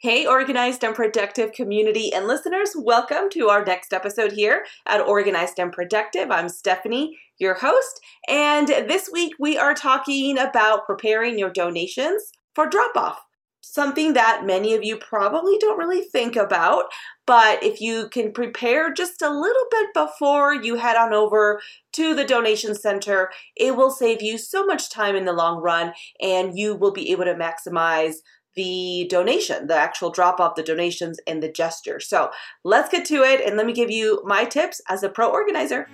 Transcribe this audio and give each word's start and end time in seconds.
Hey, 0.00 0.28
organized 0.28 0.84
and 0.84 0.94
productive 0.94 1.50
community 1.50 2.12
and 2.14 2.28
listeners, 2.28 2.70
welcome 2.76 3.28
to 3.30 3.48
our 3.48 3.64
next 3.64 3.92
episode 3.92 4.30
here 4.30 4.64
at 4.86 5.00
Organized 5.00 5.58
and 5.58 5.72
Productive. 5.72 6.30
I'm 6.30 6.48
Stephanie, 6.48 7.18
your 7.38 7.54
host, 7.54 8.00
and 8.28 8.68
this 8.68 9.10
week 9.12 9.32
we 9.40 9.58
are 9.58 9.74
talking 9.74 10.38
about 10.38 10.86
preparing 10.86 11.36
your 11.36 11.50
donations 11.50 12.30
for 12.54 12.68
drop 12.68 12.96
off. 12.96 13.18
Something 13.60 14.12
that 14.12 14.46
many 14.46 14.72
of 14.74 14.84
you 14.84 14.98
probably 14.98 15.58
don't 15.58 15.78
really 15.78 16.02
think 16.02 16.36
about, 16.36 16.84
but 17.26 17.60
if 17.64 17.80
you 17.80 18.08
can 18.08 18.30
prepare 18.30 18.92
just 18.92 19.20
a 19.20 19.28
little 19.28 19.66
bit 19.68 19.88
before 19.94 20.54
you 20.54 20.76
head 20.76 20.96
on 20.96 21.12
over 21.12 21.60
to 21.94 22.14
the 22.14 22.24
donation 22.24 22.76
center, 22.76 23.30
it 23.56 23.74
will 23.74 23.90
save 23.90 24.22
you 24.22 24.38
so 24.38 24.64
much 24.64 24.90
time 24.90 25.16
in 25.16 25.24
the 25.24 25.32
long 25.32 25.60
run 25.60 25.92
and 26.22 26.56
you 26.56 26.76
will 26.76 26.92
be 26.92 27.10
able 27.10 27.24
to 27.24 27.34
maximize 27.34 28.14
the 28.58 29.06
donation, 29.08 29.68
the 29.68 29.76
actual 29.76 30.10
drop 30.10 30.40
off 30.40 30.56
the 30.56 30.64
donations 30.64 31.20
and 31.28 31.40
the 31.40 31.48
gesture. 31.48 32.00
So 32.00 32.30
let's 32.64 32.88
get 32.88 33.04
to 33.04 33.22
it 33.22 33.40
and 33.40 33.56
let 33.56 33.66
me 33.66 33.72
give 33.72 33.88
you 33.88 34.20
my 34.24 34.44
tips 34.44 34.80
as 34.88 35.04
a 35.04 35.08
pro 35.08 35.30
organizer. 35.30 35.88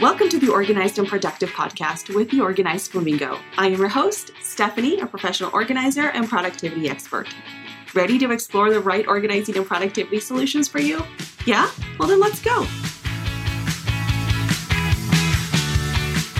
Welcome 0.00 0.28
to 0.30 0.40
the 0.40 0.50
Organized 0.50 0.98
and 0.98 1.06
Productive 1.06 1.50
podcast 1.50 2.12
with 2.12 2.30
the 2.30 2.40
Organized 2.40 2.90
Flamingo. 2.90 3.38
I 3.56 3.68
am 3.68 3.74
your 3.74 3.86
host, 3.86 4.32
Stephanie, 4.42 4.98
a 4.98 5.06
professional 5.06 5.50
organizer 5.52 6.08
and 6.08 6.28
productivity 6.28 6.90
expert. 6.90 7.28
Ready 7.94 8.18
to 8.18 8.32
explore 8.32 8.70
the 8.70 8.80
right 8.80 9.06
organizing 9.06 9.56
and 9.56 9.64
productivity 9.64 10.18
solutions 10.18 10.66
for 10.66 10.80
you? 10.80 11.00
Yeah? 11.46 11.70
Well, 12.00 12.08
then 12.08 12.18
let's 12.18 12.42
go. 12.42 12.66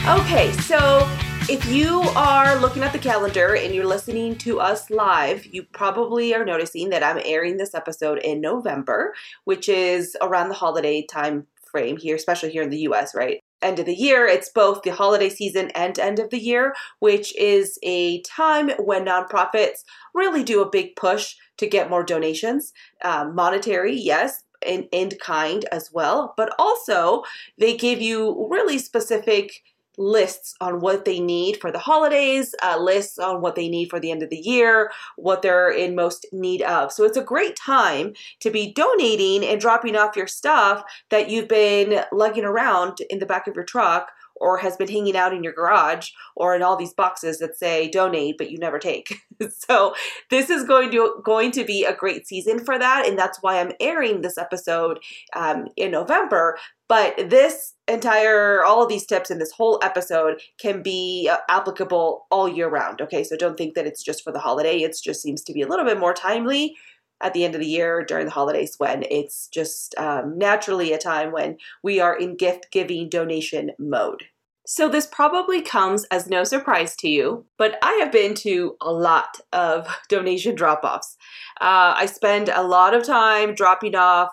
Okay, 0.07 0.53
so 0.65 1.04
if 1.51 1.67
you 1.67 2.01
are 2.17 2.59
looking 2.59 2.83
at 2.83 2.93
the 2.93 2.99
calendar 2.99 3.55
and 3.55 3.75
you're 3.75 3.87
listening 3.87 4.35
to 4.37 4.61
us 4.61 4.89
live, 4.89 5.45
you 5.45 5.63
probably 5.63 6.35
are 6.35 6.45
noticing 6.45 6.89
that 6.89 7.03
I'm 7.03 7.21
airing 7.23 7.59
this 7.59 7.75
episode 7.75 8.19
in 8.19 8.41
November, 8.41 9.15
which 9.45 9.69
is 9.69 10.17
around 10.23 10.49
the 10.49 10.55
holiday 10.55 11.05
time 11.05 11.47
frame 11.71 11.99
here, 11.99 12.17
especially 12.17 12.51
here 12.51 12.63
in 12.63 12.71
the 12.71 12.89
US, 12.89 13.15
right? 13.15 13.43
End 13.61 13.79
of 13.79 13.85
the 13.85 13.95
year, 13.95 14.27
it's 14.27 14.49
both 14.49 14.83
the 14.83 14.95
holiday 14.95 15.29
season 15.29 15.71
and 15.75 15.99
end 15.99 16.19
of 16.19 16.31
the 16.31 16.41
year, 16.41 16.75
which 17.01 17.37
is 17.37 17.79
a 17.83 18.23
time 18.23 18.71
when 18.79 19.05
nonprofits 19.05 19.85
really 20.15 20.45
do 20.45 20.63
a 20.63 20.71
big 20.71 20.97
push 20.97 21.37
to 21.59 21.67
get 21.67 21.91
more 21.91 22.03
donations. 22.03 22.73
Um, 23.05 23.35
monetary, 23.35 23.95
yes, 23.95 24.45
and 24.67 24.89
in 24.93 25.11
kind 25.21 25.67
as 25.71 25.91
well, 25.93 26.33
but 26.39 26.55
also 26.59 27.23
they 27.59 27.77
give 27.77 28.01
you 28.01 28.49
really 28.51 28.79
specific 28.79 29.63
lists 29.99 30.55
on 30.61 30.81
what 30.81 31.05
they 31.05 31.21
need 31.21 31.61
for 31.61 31.71
the 31.71 31.79
holidays, 31.79 32.55
uh, 32.63 32.79
lists 32.79 33.19
on 33.19 33.41
what 33.41 33.55
they 33.55 33.69
need 33.69 33.91
for 33.91 34.01
the 34.01 34.11
end 34.11 34.23
of 34.23 34.31
the 34.31 34.37
year, 34.37 34.91
what 35.17 35.43
they're 35.43 35.71
in 35.71 35.95
most 35.95 36.27
need 36.33 36.63
of. 36.63 36.93
So 36.93 37.05
it's 37.05 37.17
a 37.17 37.23
great 37.23 37.57
time 37.57 38.15
to 38.41 38.51
be 38.51 38.73
donating 38.73 39.45
and 39.45 39.61
dropping 39.61 39.97
off 39.97 40.17
your 40.17 40.27
stuff 40.27 40.83
that 41.11 41.31
you've 41.31 41.49
been 41.49 42.05
lugging 42.13 42.45
around 42.45 42.99
in 43.11 43.19
the 43.19 43.27
back 43.27 43.47
of 43.47 43.55
your 43.55 43.65
truck 43.65 44.11
or 44.37 44.59
has 44.59 44.77
been 44.77 44.89
hanging 44.89 45.17
out 45.17 45.33
in 45.33 45.43
your 45.43 45.53
garage 45.53 46.11
or 46.37 46.55
in 46.55 46.63
all 46.63 46.77
these 46.77 46.93
boxes 46.93 47.39
that 47.39 47.57
say 47.57 47.89
donate 47.89 48.37
but 48.39 48.51
you 48.51 48.59
never 48.59 48.79
take. 48.79 49.21
so 49.51 49.95
this 50.31 50.51
is 50.51 50.65
going 50.65 50.91
to 50.91 51.21
going 51.25 51.51
to 51.53 51.65
be 51.65 51.85
a 51.85 51.95
great 51.95 52.27
season 52.27 52.65
for 52.65 52.79
that 52.79 53.07
and 53.07 53.19
that's 53.19 53.39
why 53.43 53.61
I'm 53.61 53.73
airing 53.81 54.21
this 54.21 54.39
episode 54.39 54.99
um, 55.35 55.69
in 55.77 55.91
November 55.91 56.59
but 56.89 57.31
this 57.31 57.75
entire, 57.89 58.63
all 58.65 58.83
of 58.83 58.89
these 58.89 59.07
tips 59.07 59.31
in 59.31 59.39
this 59.39 59.53
whole 59.53 59.79
episode 59.83 60.41
can 60.61 60.83
be 60.83 61.29
uh, 61.31 61.39
applicable 61.49 62.27
all 62.31 62.49
year 62.49 62.69
round. 62.69 63.01
Okay, 63.01 63.25
so 63.25 63.37
don't 63.37 63.57
think 63.57 63.75
that 63.75 63.87
it's 63.87 64.03
just 64.03 64.23
for 64.23 64.33
the 64.33 64.39
holiday. 64.39 64.79
It 64.79 64.97
just 65.03 65.23
seems 65.23 65.43
to 65.45 65.53
be 65.53 65.63
a 65.63 65.69
little 65.69 65.85
bit 65.85 65.99
more 65.99 66.15
timely 66.15 66.77
at 67.23 67.33
the 67.33 67.45
end 67.45 67.55
of 67.55 67.61
the 67.61 67.67
year 67.67 68.05
during 68.05 68.27
the 68.27 68.33
holidays 68.33 68.75
when 68.79 69.05
it's 69.11 69.49
just 69.49 69.95
um, 69.99 70.37
naturally 70.37 70.93
a 70.93 70.99
time 70.99 71.33
when 71.33 71.57
we 71.83 72.01
are 72.01 72.17
in 72.17 72.37
gift 72.37 72.67
giving 72.71 73.09
donation 73.09 73.71
mode. 73.79 74.25
So, 74.67 74.89
this 74.89 75.07
probably 75.07 75.61
comes 75.61 76.05
as 76.05 76.27
no 76.27 76.43
surprise 76.43 76.97
to 76.97 77.09
you, 77.09 77.45
but 77.59 77.77
I 77.83 77.93
have 78.03 78.11
been 78.11 78.35
to 78.37 78.77
a 78.81 78.93
lot 78.93 79.39
of 79.53 79.87
donation 80.09 80.55
drop 80.55 80.85
offs. 80.85 81.17
Uh, 81.61 81.95
I 81.97 82.07
spend 82.07 82.49
a 82.49 82.63
lot 82.63 82.95
of 82.95 83.05
time 83.05 83.55
dropping 83.55 83.95
off 83.95 84.31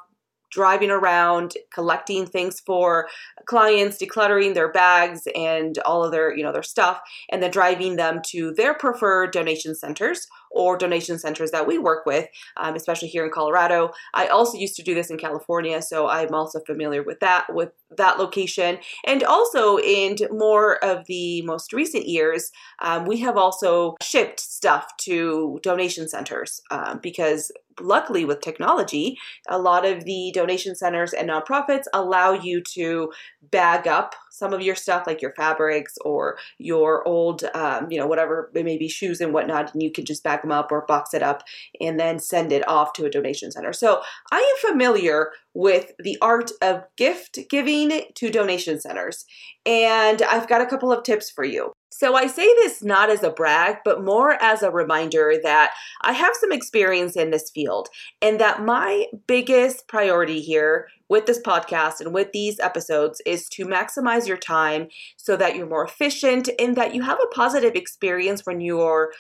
driving 0.52 0.92
around 0.92 1.54
collecting 1.74 2.26
things 2.26 2.60
for 2.60 3.08
clients 3.46 3.98
decluttering 3.98 4.54
their 4.54 4.72
bags 4.72 5.28
and 5.36 5.78
all 5.80 6.04
of 6.04 6.12
their 6.12 6.36
you 6.36 6.44
know 6.44 6.52
their 6.52 6.64
stuff 6.64 7.02
and 7.30 7.42
then 7.42 7.52
driving 7.52 7.96
them 7.96 8.22
to 8.26 8.54
their 8.54 8.74
preferred 8.74 9.32
donation 9.32 9.74
centers 9.74 10.28
or 10.52 10.78
donation 10.78 11.18
centers 11.18 11.52
that 11.52 11.66
we 11.66 11.78
work 11.78 12.06
with, 12.06 12.28
um, 12.58 12.76
especially 12.76 13.08
here 13.08 13.26
in 13.26 13.32
Colorado. 13.32 13.92
I 14.14 14.28
also 14.28 14.58
used 14.58 14.76
to 14.76 14.84
do 14.84 14.94
this 14.94 15.10
in 15.10 15.18
California, 15.18 15.82
so 15.82 16.08
I'm 16.08 16.34
also 16.34 16.60
familiar 16.60 17.04
with 17.04 17.20
that 17.22 17.54
with 17.54 17.72
that 17.98 18.20
location. 18.20 18.78
And 19.06 19.24
also 19.24 19.78
in 19.78 20.18
more 20.32 20.84
of 20.84 21.06
the 21.08 21.42
most 21.44 21.74
recent 21.74 22.06
years, 22.06 22.52
um, 22.82 23.06
we 23.06 23.18
have 23.20 23.38
also 23.38 23.96
shipped 24.02 24.40
stuff 24.40 24.96
to 25.02 25.60
donation 25.64 26.08
centers 26.08 26.62
um, 26.70 27.00
because 27.02 27.52
luckily 27.80 28.26
with 28.26 28.42
technology 28.42 29.18
a 29.50 29.58
lot 29.58 29.86
of 29.86 30.06
the 30.06 30.32
donation 30.34 30.76
centers 30.76 31.14
and 31.14 31.30
nonprofits 31.30 31.86
allow 31.94 32.32
you 32.32 32.62
to 32.62 33.12
bag 33.52 33.88
up 33.88 34.16
some 34.30 34.54
of 34.54 34.62
your 34.62 34.76
stuff 34.76 35.06
like 35.06 35.22
your 35.22 35.34
fabrics 35.34 35.98
or 36.04 36.38
your 36.58 37.08
old 37.08 37.44
um, 37.54 37.88
you 37.90 38.00
know 38.00 38.08
whatever 38.08 38.52
it 38.56 38.66
may 38.66 38.78
be 38.78 38.88
shoes 38.88 39.22
and 39.22 39.34
whatnot 39.34 39.74
and 39.74 39.84
you 39.84 39.92
can 39.92 40.06
just 40.06 40.24
bag 40.24 40.42
them 40.42 40.52
up 40.52 40.72
or 40.72 40.86
box 40.88 41.14
it 41.14 41.24
up 41.24 41.44
and 41.80 42.00
then 42.00 42.20
send 42.20 42.52
it 42.52 42.68
off 42.68 42.94
to 42.94 43.06
a 43.06 43.10
donation 43.10 43.52
center. 43.52 43.74
So 43.74 44.02
i 44.32 44.38
am 44.38 44.72
familiar 44.72 45.32
with 45.54 45.92
the 46.00 46.18
art 46.22 46.52
of 46.62 46.84
gift 46.98 47.40
giving 47.50 48.04
to 48.16 48.30
donation 48.30 48.80
centers 48.80 49.26
and 49.66 50.22
i've 50.24 50.48
got 50.48 50.62
a 50.62 50.66
couple 50.66 50.92
of 50.92 51.04
tips 51.04 51.30
for 51.30 51.44
you 51.44 51.72
so 51.92 52.16
I 52.16 52.28
say 52.28 52.48
this 52.56 52.82
not 52.82 53.10
as 53.10 53.22
a 53.22 53.30
brag, 53.30 53.78
but 53.84 54.04
more 54.04 54.42
as 54.42 54.64
a 54.64 54.72
reminder 54.72 55.34
that 55.44 55.72
I 56.02 56.14
have 56.14 56.34
some 56.36 56.52
experience 56.52 57.18
in 57.18 57.32
this 57.32 57.52
field 57.52 57.90
and 58.22 58.40
that 58.40 58.64
my 58.64 59.08
biggest 59.28 59.88
priority 59.88 60.40
here 60.42 60.88
with 61.10 61.26
this 61.26 61.42
podcast 61.42 62.00
and 62.00 62.14
with 62.14 62.32
these 62.32 62.60
episodes 62.62 63.22
is 63.26 63.50
to 63.50 63.66
maximize 63.66 64.26
your 64.26 64.38
time 64.38 64.88
so 65.18 65.36
that 65.36 65.56
you're 65.56 65.68
more 65.68 65.84
efficient 65.84 66.50
and 66.58 66.78
that 66.78 66.96
you 66.96 67.02
have 67.02 67.20
a 67.22 67.36
positive 67.36 67.76
experience 67.76 68.46
when 68.46 68.62
you're 68.62 69.12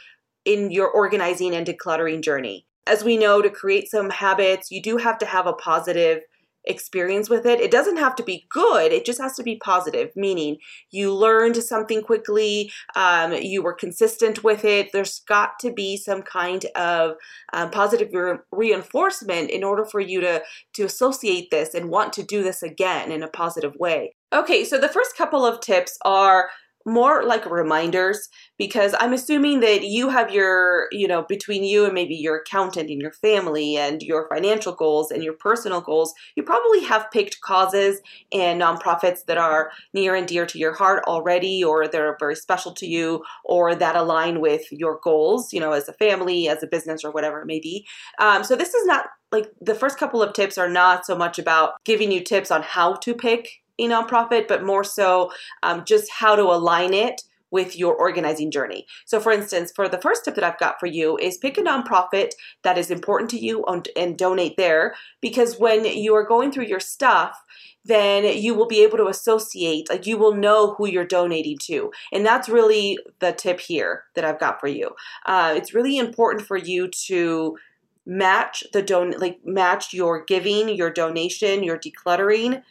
in 0.45 0.71
your 0.71 0.89
organizing 0.89 1.53
and 1.53 1.67
decluttering 1.67 2.21
journey. 2.21 2.65
As 2.87 3.03
we 3.03 3.17
know, 3.17 3.41
to 3.41 3.49
create 3.49 3.91
some 3.91 4.09
habits, 4.09 4.71
you 4.71 4.81
do 4.81 4.97
have 4.97 5.17
to 5.19 5.25
have 5.25 5.45
a 5.45 5.53
positive 5.53 6.21
experience 6.65 7.29
with 7.29 7.45
it. 7.45 7.59
It 7.59 7.71
doesn't 7.71 7.97
have 7.97 8.15
to 8.15 8.23
be 8.23 8.45
good, 8.49 8.91
it 8.91 9.05
just 9.05 9.21
has 9.21 9.35
to 9.35 9.43
be 9.43 9.55
positive, 9.57 10.11
meaning 10.15 10.57
you 10.91 11.13
learned 11.13 11.57
something 11.57 12.01
quickly, 12.01 12.71
um, 12.95 13.33
you 13.33 13.63
were 13.63 13.73
consistent 13.73 14.43
with 14.43 14.63
it. 14.65 14.91
There's 14.91 15.19
got 15.27 15.59
to 15.59 15.71
be 15.71 15.97
some 15.97 16.21
kind 16.21 16.65
of 16.75 17.15
um, 17.53 17.71
positive 17.71 18.09
re- 18.13 18.37
reinforcement 18.51 19.49
in 19.49 19.63
order 19.63 19.85
for 19.85 19.99
you 19.99 20.21
to, 20.21 20.43
to 20.73 20.83
associate 20.83 21.49
this 21.51 21.73
and 21.73 21.89
want 21.89 22.13
to 22.13 22.23
do 22.23 22.43
this 22.43 22.63
again 22.63 23.11
in 23.11 23.23
a 23.23 23.27
positive 23.27 23.75
way. 23.75 24.15
Okay, 24.33 24.63
so 24.63 24.77
the 24.77 24.87
first 24.87 25.17
couple 25.17 25.45
of 25.45 25.59
tips 25.59 25.97
are 26.05 26.49
more 26.85 27.23
like 27.23 27.49
reminders 27.49 28.29
because 28.57 28.95
I'm 28.99 29.13
assuming 29.13 29.59
that 29.61 29.83
you 29.83 30.09
have 30.09 30.31
your, 30.31 30.87
you 30.91 31.07
know, 31.07 31.23
between 31.27 31.63
you 31.63 31.85
and 31.85 31.93
maybe 31.93 32.15
your 32.15 32.37
accountant 32.37 32.89
and 32.89 33.01
your 33.01 33.11
family 33.13 33.77
and 33.77 34.01
your 34.01 34.27
financial 34.29 34.73
goals 34.73 35.11
and 35.11 35.23
your 35.23 35.33
personal 35.33 35.81
goals, 35.81 36.13
you 36.35 36.43
probably 36.43 36.83
have 36.83 37.11
picked 37.11 37.41
causes 37.41 38.01
and 38.31 38.61
nonprofits 38.61 39.25
that 39.25 39.37
are 39.37 39.71
near 39.93 40.15
and 40.15 40.27
dear 40.27 40.45
to 40.45 40.59
your 40.59 40.73
heart 40.73 41.03
already 41.07 41.63
or 41.63 41.87
that 41.87 42.01
are 42.01 42.17
very 42.19 42.35
special 42.35 42.73
to 42.73 42.87
you 42.87 43.23
or 43.45 43.75
that 43.75 43.95
align 43.95 44.39
with 44.41 44.63
your 44.71 44.99
goals, 45.03 45.53
you 45.53 45.59
know, 45.59 45.71
as 45.71 45.87
a 45.87 45.93
family, 45.93 46.47
as 46.47 46.63
a 46.63 46.67
business, 46.67 47.03
or 47.03 47.11
whatever 47.11 47.41
it 47.41 47.47
may 47.47 47.59
be. 47.59 47.85
Um, 48.19 48.43
so 48.43 48.55
this 48.55 48.73
is 48.73 48.85
not 48.85 49.05
like 49.31 49.49
the 49.61 49.75
first 49.75 49.97
couple 49.97 50.21
of 50.21 50.33
tips 50.33 50.57
are 50.57 50.69
not 50.69 51.05
so 51.05 51.15
much 51.15 51.39
about 51.39 51.73
giving 51.85 52.11
you 52.11 52.21
tips 52.21 52.51
on 52.51 52.61
how 52.61 52.95
to 52.95 53.13
pick 53.13 53.47
a 53.79 53.87
nonprofit, 53.87 54.47
but 54.47 54.63
more 54.63 54.83
so 54.83 55.31
um, 55.63 55.83
just 55.85 56.11
how 56.11 56.35
to 56.35 56.43
align 56.43 56.93
it 56.93 57.21
with 57.51 57.77
your 57.77 57.93
organizing 57.93 58.49
journey. 58.49 58.87
So, 59.05 59.19
for 59.19 59.31
instance, 59.31 59.71
for 59.75 59.87
the 59.87 59.99
first 59.99 60.25
tip 60.25 60.35
that 60.35 60.43
I've 60.43 60.57
got 60.57 60.79
for 60.79 60.87
you 60.87 61.17
is 61.17 61.37
pick 61.37 61.57
a 61.57 61.61
nonprofit 61.61 62.31
that 62.63 62.77
is 62.77 62.89
important 62.89 63.29
to 63.31 63.39
you 63.39 63.63
and 63.95 64.17
donate 64.17 64.55
there 64.57 64.95
because 65.19 65.59
when 65.59 65.85
you 65.85 66.15
are 66.15 66.25
going 66.25 66.51
through 66.51 66.65
your 66.65 66.79
stuff, 66.79 67.43
then 67.83 68.37
you 68.37 68.53
will 68.53 68.67
be 68.67 68.83
able 68.83 68.97
to 68.97 69.07
associate, 69.07 69.89
like 69.89 70.07
you 70.07 70.17
will 70.17 70.33
know 70.33 70.75
who 70.75 70.87
you're 70.87 71.05
donating 71.05 71.57
to. 71.63 71.91
And 72.11 72.25
that's 72.25 72.47
really 72.47 72.97
the 73.19 73.33
tip 73.33 73.59
here 73.59 74.03
that 74.15 74.23
I've 74.23 74.39
got 74.39 74.59
for 74.59 74.67
you. 74.67 74.91
Uh, 75.25 75.53
it's 75.55 75.73
really 75.73 75.97
important 75.97 76.47
for 76.47 76.57
you 76.57 76.89
to 77.07 77.57
match 78.05 78.63
the 78.73 78.81
don 78.81 79.11
like 79.19 79.39
match 79.45 79.93
your 79.93 80.23
giving, 80.25 80.69
your 80.69 80.89
donation, 80.89 81.63
your 81.63 81.77
decluttering 81.77 82.61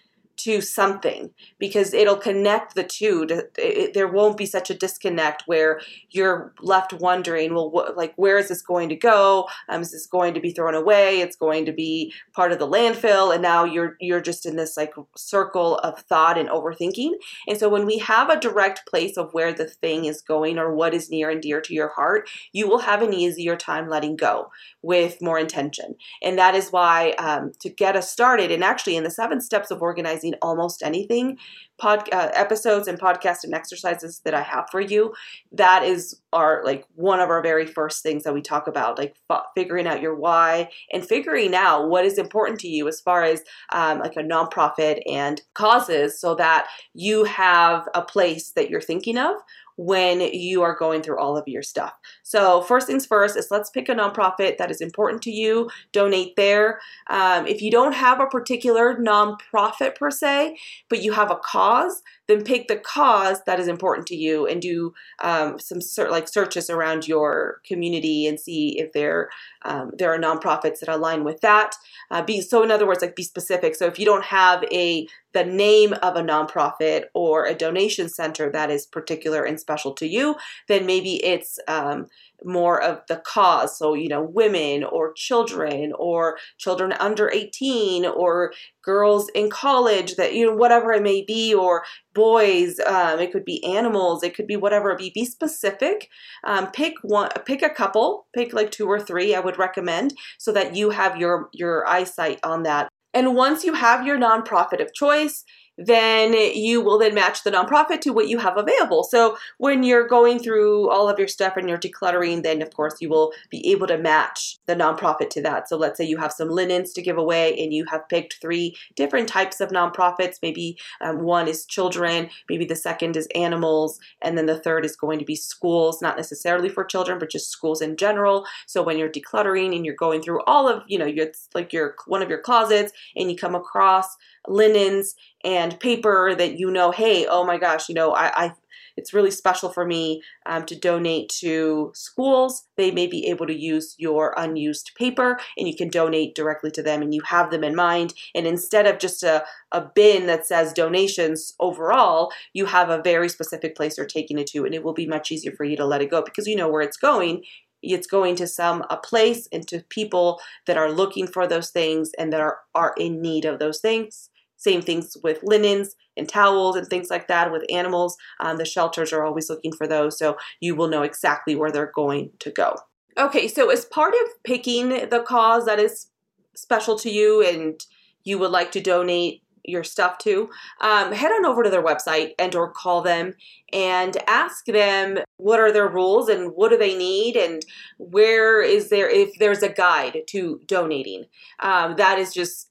to 0.44 0.60
something 0.60 1.30
because 1.58 1.92
it'll 1.94 2.16
connect 2.16 2.74
the 2.74 2.84
two. 2.84 3.26
To, 3.26 3.46
it, 3.56 3.94
there 3.94 4.08
won't 4.08 4.36
be 4.36 4.46
such 4.46 4.70
a 4.70 4.74
disconnect 4.74 5.44
where 5.46 5.80
you're 6.10 6.52
left 6.60 6.92
wondering, 6.92 7.54
well, 7.54 7.70
what, 7.70 7.96
like 7.96 8.14
where 8.16 8.38
is 8.38 8.48
this 8.48 8.62
going 8.62 8.88
to 8.88 8.96
go? 8.96 9.48
Um, 9.68 9.82
is 9.82 9.92
this 9.92 10.06
going 10.06 10.34
to 10.34 10.40
be 10.40 10.52
thrown 10.52 10.74
away? 10.74 11.20
It's 11.20 11.36
going 11.36 11.66
to 11.66 11.72
be 11.72 12.12
part 12.32 12.52
of 12.52 12.58
the 12.58 12.68
landfill, 12.68 13.32
and 13.32 13.42
now 13.42 13.64
you're 13.64 13.96
you're 14.00 14.20
just 14.20 14.46
in 14.46 14.56
this 14.56 14.76
like 14.76 14.92
circle 15.16 15.78
of 15.78 16.00
thought 16.00 16.38
and 16.38 16.48
overthinking. 16.48 17.12
And 17.48 17.58
so 17.58 17.68
when 17.68 17.86
we 17.86 17.98
have 17.98 18.30
a 18.30 18.40
direct 18.40 18.86
place 18.86 19.16
of 19.16 19.32
where 19.32 19.52
the 19.52 19.66
thing 19.66 20.04
is 20.04 20.20
going 20.22 20.58
or 20.58 20.74
what 20.74 20.94
is 20.94 21.10
near 21.10 21.30
and 21.30 21.42
dear 21.42 21.60
to 21.60 21.74
your 21.74 21.88
heart, 21.88 22.28
you 22.52 22.68
will 22.68 22.80
have 22.80 23.02
an 23.02 23.12
easier 23.12 23.56
time 23.56 23.88
letting 23.88 24.16
go 24.16 24.50
with 24.82 25.20
more 25.20 25.38
intention. 25.38 25.94
And 26.22 26.38
that 26.38 26.54
is 26.54 26.70
why 26.70 27.10
um, 27.18 27.52
to 27.60 27.68
get 27.68 27.96
us 27.96 28.10
started, 28.10 28.50
and 28.50 28.64
actually 28.64 28.96
in 28.96 29.04
the 29.04 29.10
seven 29.10 29.40
steps 29.40 29.70
of 29.70 29.82
organizing 29.82 30.29
almost 30.42 30.82
anything, 30.82 31.38
pod 31.78 32.08
uh, 32.12 32.30
episodes 32.34 32.86
and 32.88 33.00
podcast 33.00 33.44
and 33.44 33.54
exercises 33.54 34.20
that 34.24 34.34
I 34.34 34.42
have 34.42 34.66
for 34.70 34.80
you, 34.80 35.12
that 35.52 35.82
is 35.82 36.20
our 36.32 36.62
like 36.64 36.84
one 36.94 37.20
of 37.20 37.30
our 37.30 37.42
very 37.42 37.66
first 37.66 38.02
things 38.02 38.24
that 38.24 38.34
we 38.34 38.42
talk 38.42 38.66
about, 38.66 38.98
like 38.98 39.16
figuring 39.54 39.86
out 39.86 40.02
your 40.02 40.14
why 40.14 40.70
and 40.92 41.06
figuring 41.06 41.54
out 41.54 41.88
what 41.88 42.04
is 42.04 42.18
important 42.18 42.60
to 42.60 42.68
you 42.68 42.86
as 42.88 43.00
far 43.00 43.24
as 43.24 43.42
um, 43.72 43.98
like 43.98 44.16
a 44.16 44.22
nonprofit 44.22 45.00
and 45.10 45.42
causes, 45.54 46.20
so 46.20 46.34
that 46.34 46.66
you 46.94 47.24
have 47.24 47.88
a 47.94 48.02
place 48.02 48.52
that 48.56 48.70
you're 48.70 48.80
thinking 48.80 49.18
of 49.18 49.34
when 49.80 50.20
you 50.20 50.60
are 50.60 50.76
going 50.76 51.00
through 51.00 51.18
all 51.18 51.38
of 51.38 51.48
your 51.48 51.62
stuff. 51.62 51.94
So, 52.22 52.60
first 52.60 52.86
things 52.86 53.06
first 53.06 53.34
is 53.34 53.50
let's 53.50 53.70
pick 53.70 53.88
a 53.88 53.94
nonprofit 53.94 54.58
that 54.58 54.70
is 54.70 54.82
important 54.82 55.22
to 55.22 55.30
you, 55.30 55.70
donate 55.92 56.36
there. 56.36 56.80
Um, 57.08 57.46
if 57.46 57.62
you 57.62 57.70
don't 57.70 57.94
have 57.94 58.20
a 58.20 58.26
particular 58.26 58.94
nonprofit 58.96 59.96
per 59.96 60.10
se, 60.10 60.58
but 60.90 61.02
you 61.02 61.12
have 61.12 61.30
a 61.30 61.40
cause, 61.42 62.02
then 62.30 62.44
pick 62.44 62.68
the 62.68 62.76
cause 62.76 63.42
that 63.44 63.60
is 63.60 63.68
important 63.68 64.06
to 64.08 64.16
you 64.16 64.46
and 64.46 64.62
do 64.62 64.94
um, 65.20 65.58
some 65.58 65.80
sort 65.80 66.10
like 66.10 66.28
searches 66.28 66.70
around 66.70 67.08
your 67.08 67.60
community 67.66 68.26
and 68.26 68.38
see 68.38 68.78
if 68.78 68.92
there 68.92 69.30
um, 69.62 69.90
there 69.98 70.12
are 70.12 70.18
nonprofits 70.18 70.80
that 70.80 70.88
align 70.88 71.24
with 71.24 71.40
that. 71.40 71.74
Uh, 72.10 72.22
be 72.22 72.40
so 72.40 72.62
in 72.62 72.70
other 72.70 72.86
words, 72.86 73.02
like 73.02 73.16
be 73.16 73.22
specific. 73.22 73.74
So 73.74 73.86
if 73.86 73.98
you 73.98 74.06
don't 74.06 74.24
have 74.24 74.64
a 74.72 75.06
the 75.32 75.44
name 75.44 75.92
of 76.02 76.16
a 76.16 76.22
nonprofit 76.22 77.04
or 77.14 77.46
a 77.46 77.54
donation 77.54 78.08
center 78.08 78.50
that 78.50 78.70
is 78.70 78.86
particular 78.86 79.44
and 79.44 79.60
special 79.60 79.92
to 79.94 80.06
you, 80.06 80.34
then 80.66 80.86
maybe 80.86 81.24
it's 81.24 81.58
um, 81.68 82.06
more 82.44 82.82
of 82.82 83.02
the 83.08 83.16
cause. 83.26 83.76
So, 83.78 83.94
you 83.94 84.08
know, 84.08 84.22
women 84.22 84.84
or 84.84 85.12
children 85.14 85.92
or 85.98 86.38
children 86.58 86.92
under 86.92 87.30
18 87.30 88.06
or 88.06 88.52
girls 88.82 89.28
in 89.34 89.50
college 89.50 90.16
that, 90.16 90.34
you 90.34 90.46
know, 90.46 90.54
whatever 90.54 90.92
it 90.92 91.02
may 91.02 91.22
be, 91.22 91.54
or 91.54 91.84
boys, 92.14 92.80
um, 92.80 93.18
it 93.20 93.32
could 93.32 93.44
be 93.44 93.64
animals, 93.64 94.22
it 94.22 94.34
could 94.34 94.46
be 94.46 94.56
whatever 94.56 94.90
it 94.90 94.98
be. 94.98 95.10
Be 95.14 95.24
specific. 95.24 96.08
Um, 96.44 96.70
pick 96.70 96.94
one, 97.02 97.30
pick 97.44 97.62
a 97.62 97.70
couple, 97.70 98.26
pick 98.34 98.52
like 98.52 98.70
two 98.70 98.86
or 98.86 99.00
three, 99.00 99.34
I 99.34 99.40
would 99.40 99.58
recommend, 99.58 100.14
so 100.38 100.52
that 100.52 100.74
you 100.74 100.90
have 100.90 101.16
your, 101.16 101.48
your 101.52 101.86
eyesight 101.86 102.40
on 102.42 102.62
that. 102.64 102.88
And 103.12 103.34
once 103.34 103.64
you 103.64 103.74
have 103.74 104.06
your 104.06 104.18
nonprofit 104.18 104.80
of 104.80 104.94
choice, 104.94 105.44
then 105.80 106.34
you 106.54 106.82
will 106.82 106.98
then 106.98 107.14
match 107.14 107.42
the 107.42 107.50
nonprofit 107.50 108.02
to 108.02 108.12
what 108.12 108.28
you 108.28 108.38
have 108.38 108.58
available. 108.58 109.02
So 109.02 109.38
when 109.56 109.82
you're 109.82 110.06
going 110.06 110.38
through 110.38 110.90
all 110.90 111.08
of 111.08 111.18
your 111.18 111.28
stuff 111.28 111.56
and 111.56 111.68
you're 111.68 111.78
decluttering, 111.78 112.42
then 112.42 112.60
of 112.60 112.74
course 112.74 112.96
you 113.00 113.08
will 113.08 113.32
be 113.48 113.66
able 113.72 113.86
to 113.86 113.96
match 113.96 114.58
the 114.66 114.76
nonprofit 114.76 115.30
to 115.30 115.42
that. 115.42 115.68
So 115.68 115.76
let's 115.76 115.96
say 115.96 116.04
you 116.04 116.18
have 116.18 116.32
some 116.32 116.50
linens 116.50 116.92
to 116.92 117.02
give 117.02 117.16
away 117.16 117.58
and 117.58 117.72
you 117.72 117.86
have 117.86 118.08
picked 118.10 118.38
three 118.40 118.76
different 118.94 119.28
types 119.28 119.60
of 119.60 119.70
nonprofits. 119.70 120.36
Maybe 120.42 120.76
um, 121.00 121.22
one 121.22 121.48
is 121.48 121.64
children, 121.64 122.28
maybe 122.48 122.66
the 122.66 122.76
second 122.76 123.16
is 123.16 123.26
animals, 123.34 123.98
and 124.20 124.36
then 124.36 124.46
the 124.46 124.58
third 124.58 124.84
is 124.84 124.96
going 124.96 125.18
to 125.18 125.24
be 125.24 125.36
schools, 125.36 126.02
not 126.02 126.18
necessarily 126.18 126.68
for 126.68 126.84
children, 126.84 127.18
but 127.18 127.30
just 127.30 127.50
schools 127.50 127.80
in 127.80 127.96
general. 127.96 128.44
So 128.66 128.82
when 128.82 128.98
you're 128.98 129.08
decluttering 129.08 129.74
and 129.74 129.86
you're 129.86 129.94
going 129.94 130.20
through 130.20 130.42
all 130.44 130.68
of, 130.68 130.82
you 130.86 130.98
know, 130.98 131.06
it's 131.06 131.48
like 131.54 131.72
your 131.72 131.94
one 132.06 132.22
of 132.22 132.28
your 132.28 132.40
closets 132.40 132.92
and 133.16 133.30
you 133.30 133.36
come 133.36 133.54
across 133.54 134.16
linens 134.48 135.14
and 135.44 135.78
paper 135.80 136.34
that 136.34 136.58
you 136.58 136.70
know, 136.70 136.90
hey, 136.90 137.26
oh 137.28 137.44
my 137.44 137.58
gosh, 137.58 137.88
you 137.88 137.94
know, 137.94 138.12
I, 138.12 138.44
I 138.44 138.52
it's 138.96 139.14
really 139.14 139.30
special 139.30 139.70
for 139.70 139.86
me 139.86 140.22
um, 140.46 140.66
to 140.66 140.78
donate 140.78 141.30
to 141.40 141.90
schools. 141.94 142.66
They 142.76 142.90
may 142.90 143.06
be 143.06 143.26
able 143.28 143.46
to 143.46 143.58
use 143.58 143.94
your 143.98 144.34
unused 144.36 144.92
paper 144.96 145.40
and 145.56 145.66
you 145.66 145.74
can 145.74 145.88
donate 145.88 146.34
directly 146.34 146.70
to 146.72 146.82
them 146.82 147.00
and 147.00 147.14
you 147.14 147.22
have 147.26 147.50
them 147.50 147.64
in 147.64 147.74
mind. 147.74 148.14
And 148.34 148.46
instead 148.46 148.86
of 148.86 148.98
just 148.98 149.22
a, 149.22 149.44
a 149.72 149.80
bin 149.80 150.26
that 150.26 150.46
says 150.46 150.72
donations 150.72 151.54
overall, 151.60 152.30
you 152.52 152.66
have 152.66 152.90
a 152.90 153.02
very 153.02 153.28
specific 153.28 153.74
place 153.74 153.96
you're 153.96 154.06
taking 154.06 154.38
it 154.38 154.48
to 154.48 154.64
and 154.64 154.74
it 154.74 154.84
will 154.84 154.92
be 154.94 155.06
much 155.06 155.32
easier 155.32 155.52
for 155.52 155.64
you 155.64 155.76
to 155.76 155.86
let 155.86 156.02
it 156.02 156.10
go 156.10 156.22
because 156.22 156.46
you 156.46 156.56
know 156.56 156.68
where 156.68 156.82
it's 156.82 156.96
going 156.96 157.42
it's 157.82 158.06
going 158.06 158.36
to 158.36 158.46
some 158.46 158.84
a 158.90 158.96
place 158.98 159.48
and 159.52 159.66
to 159.66 159.82
people 159.88 160.38
that 160.66 160.76
are 160.76 160.92
looking 160.92 161.26
for 161.26 161.46
those 161.46 161.70
things 161.70 162.10
and 162.18 162.30
that 162.30 162.40
are, 162.40 162.58
are 162.74 162.92
in 162.98 163.22
need 163.22 163.46
of 163.46 163.58
those 163.58 163.80
things 163.80 164.28
same 164.60 164.82
things 164.82 165.16
with 165.22 165.40
linens 165.42 165.96
and 166.18 166.28
towels 166.28 166.76
and 166.76 166.86
things 166.86 167.08
like 167.08 167.28
that 167.28 167.50
with 167.50 167.64
animals. 167.70 168.16
Um, 168.40 168.58
the 168.58 168.66
shelters 168.66 169.10
are 169.12 169.24
always 169.24 169.48
looking 169.48 169.72
for 169.72 169.86
those, 169.86 170.18
so 170.18 170.36
you 170.60 170.74
will 170.76 170.88
know 170.88 171.02
exactly 171.02 171.56
where 171.56 171.72
they're 171.72 171.92
going 171.94 172.30
to 172.40 172.50
go. 172.50 172.76
Okay, 173.18 173.48
so 173.48 173.70
as 173.70 173.86
part 173.86 174.14
of 174.14 174.42
picking 174.44 174.90
the 174.90 175.24
cause 175.26 175.64
that 175.64 175.78
is 175.78 176.08
special 176.54 176.98
to 176.98 177.10
you 177.10 177.42
and 177.42 177.84
you 178.22 178.38
would 178.38 178.50
like 178.50 178.70
to 178.72 178.80
donate 178.80 179.42
your 179.64 179.84
stuff 179.84 180.18
to 180.18 180.50
um, 180.80 181.12
head 181.12 181.32
on 181.32 181.46
over 181.46 181.62
to 181.62 181.70
their 181.70 181.82
website 181.82 182.32
and 182.38 182.54
or 182.54 182.70
call 182.70 183.02
them 183.02 183.34
and 183.72 184.16
ask 184.26 184.64
them 184.66 185.18
what 185.36 185.60
are 185.60 185.72
their 185.72 185.88
rules 185.88 186.28
and 186.28 186.52
what 186.54 186.70
do 186.70 186.78
they 186.78 186.96
need 186.96 187.36
and 187.36 187.64
where 187.98 188.62
is 188.62 188.88
there 188.88 189.08
if 189.08 189.30
there's 189.38 189.62
a 189.62 189.68
guide 189.68 190.22
to 190.26 190.60
donating 190.66 191.24
um, 191.60 191.94
that 191.96 192.18
is 192.18 192.32
just 192.32 192.69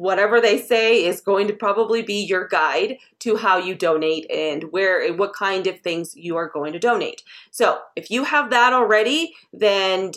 whatever 0.00 0.40
they 0.40 0.56
say 0.58 1.04
is 1.04 1.20
going 1.20 1.46
to 1.46 1.52
probably 1.52 2.00
be 2.00 2.24
your 2.24 2.48
guide 2.48 2.96
to 3.18 3.36
how 3.36 3.58
you 3.58 3.74
donate 3.74 4.24
and 4.30 4.64
where 4.70 5.04
and 5.04 5.18
what 5.18 5.34
kind 5.34 5.66
of 5.66 5.78
things 5.80 6.16
you 6.16 6.36
are 6.36 6.48
going 6.48 6.72
to 6.72 6.78
donate. 6.78 7.22
So, 7.50 7.80
if 7.96 8.10
you 8.10 8.24
have 8.24 8.48
that 8.48 8.72
already, 8.72 9.34
then 9.52 10.12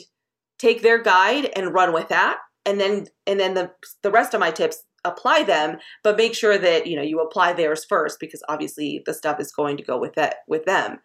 take 0.57 0.83
their 0.83 1.03
guide 1.03 1.51
and 1.53 1.73
run 1.73 1.91
with 1.91 2.07
that. 2.07 2.37
And 2.65 2.79
then 2.79 3.07
and 3.27 3.37
then 3.37 3.55
the 3.55 3.71
the 4.03 4.11
rest 4.11 4.33
of 4.33 4.39
my 4.39 4.51
tips 4.51 4.83
apply 5.05 5.43
them, 5.43 5.77
but 6.03 6.17
make 6.17 6.33
sure 6.33 6.57
that 6.57 6.87
you 6.87 6.95
know 6.95 7.01
you 7.01 7.19
apply 7.19 7.53
theirs 7.53 7.85
first 7.85 8.19
because 8.19 8.43
obviously 8.49 9.01
the 9.05 9.13
stuff 9.13 9.39
is 9.39 9.51
going 9.51 9.77
to 9.77 9.83
go 9.83 9.97
with 9.97 10.13
that 10.15 10.37
with 10.47 10.65
them. 10.65 10.99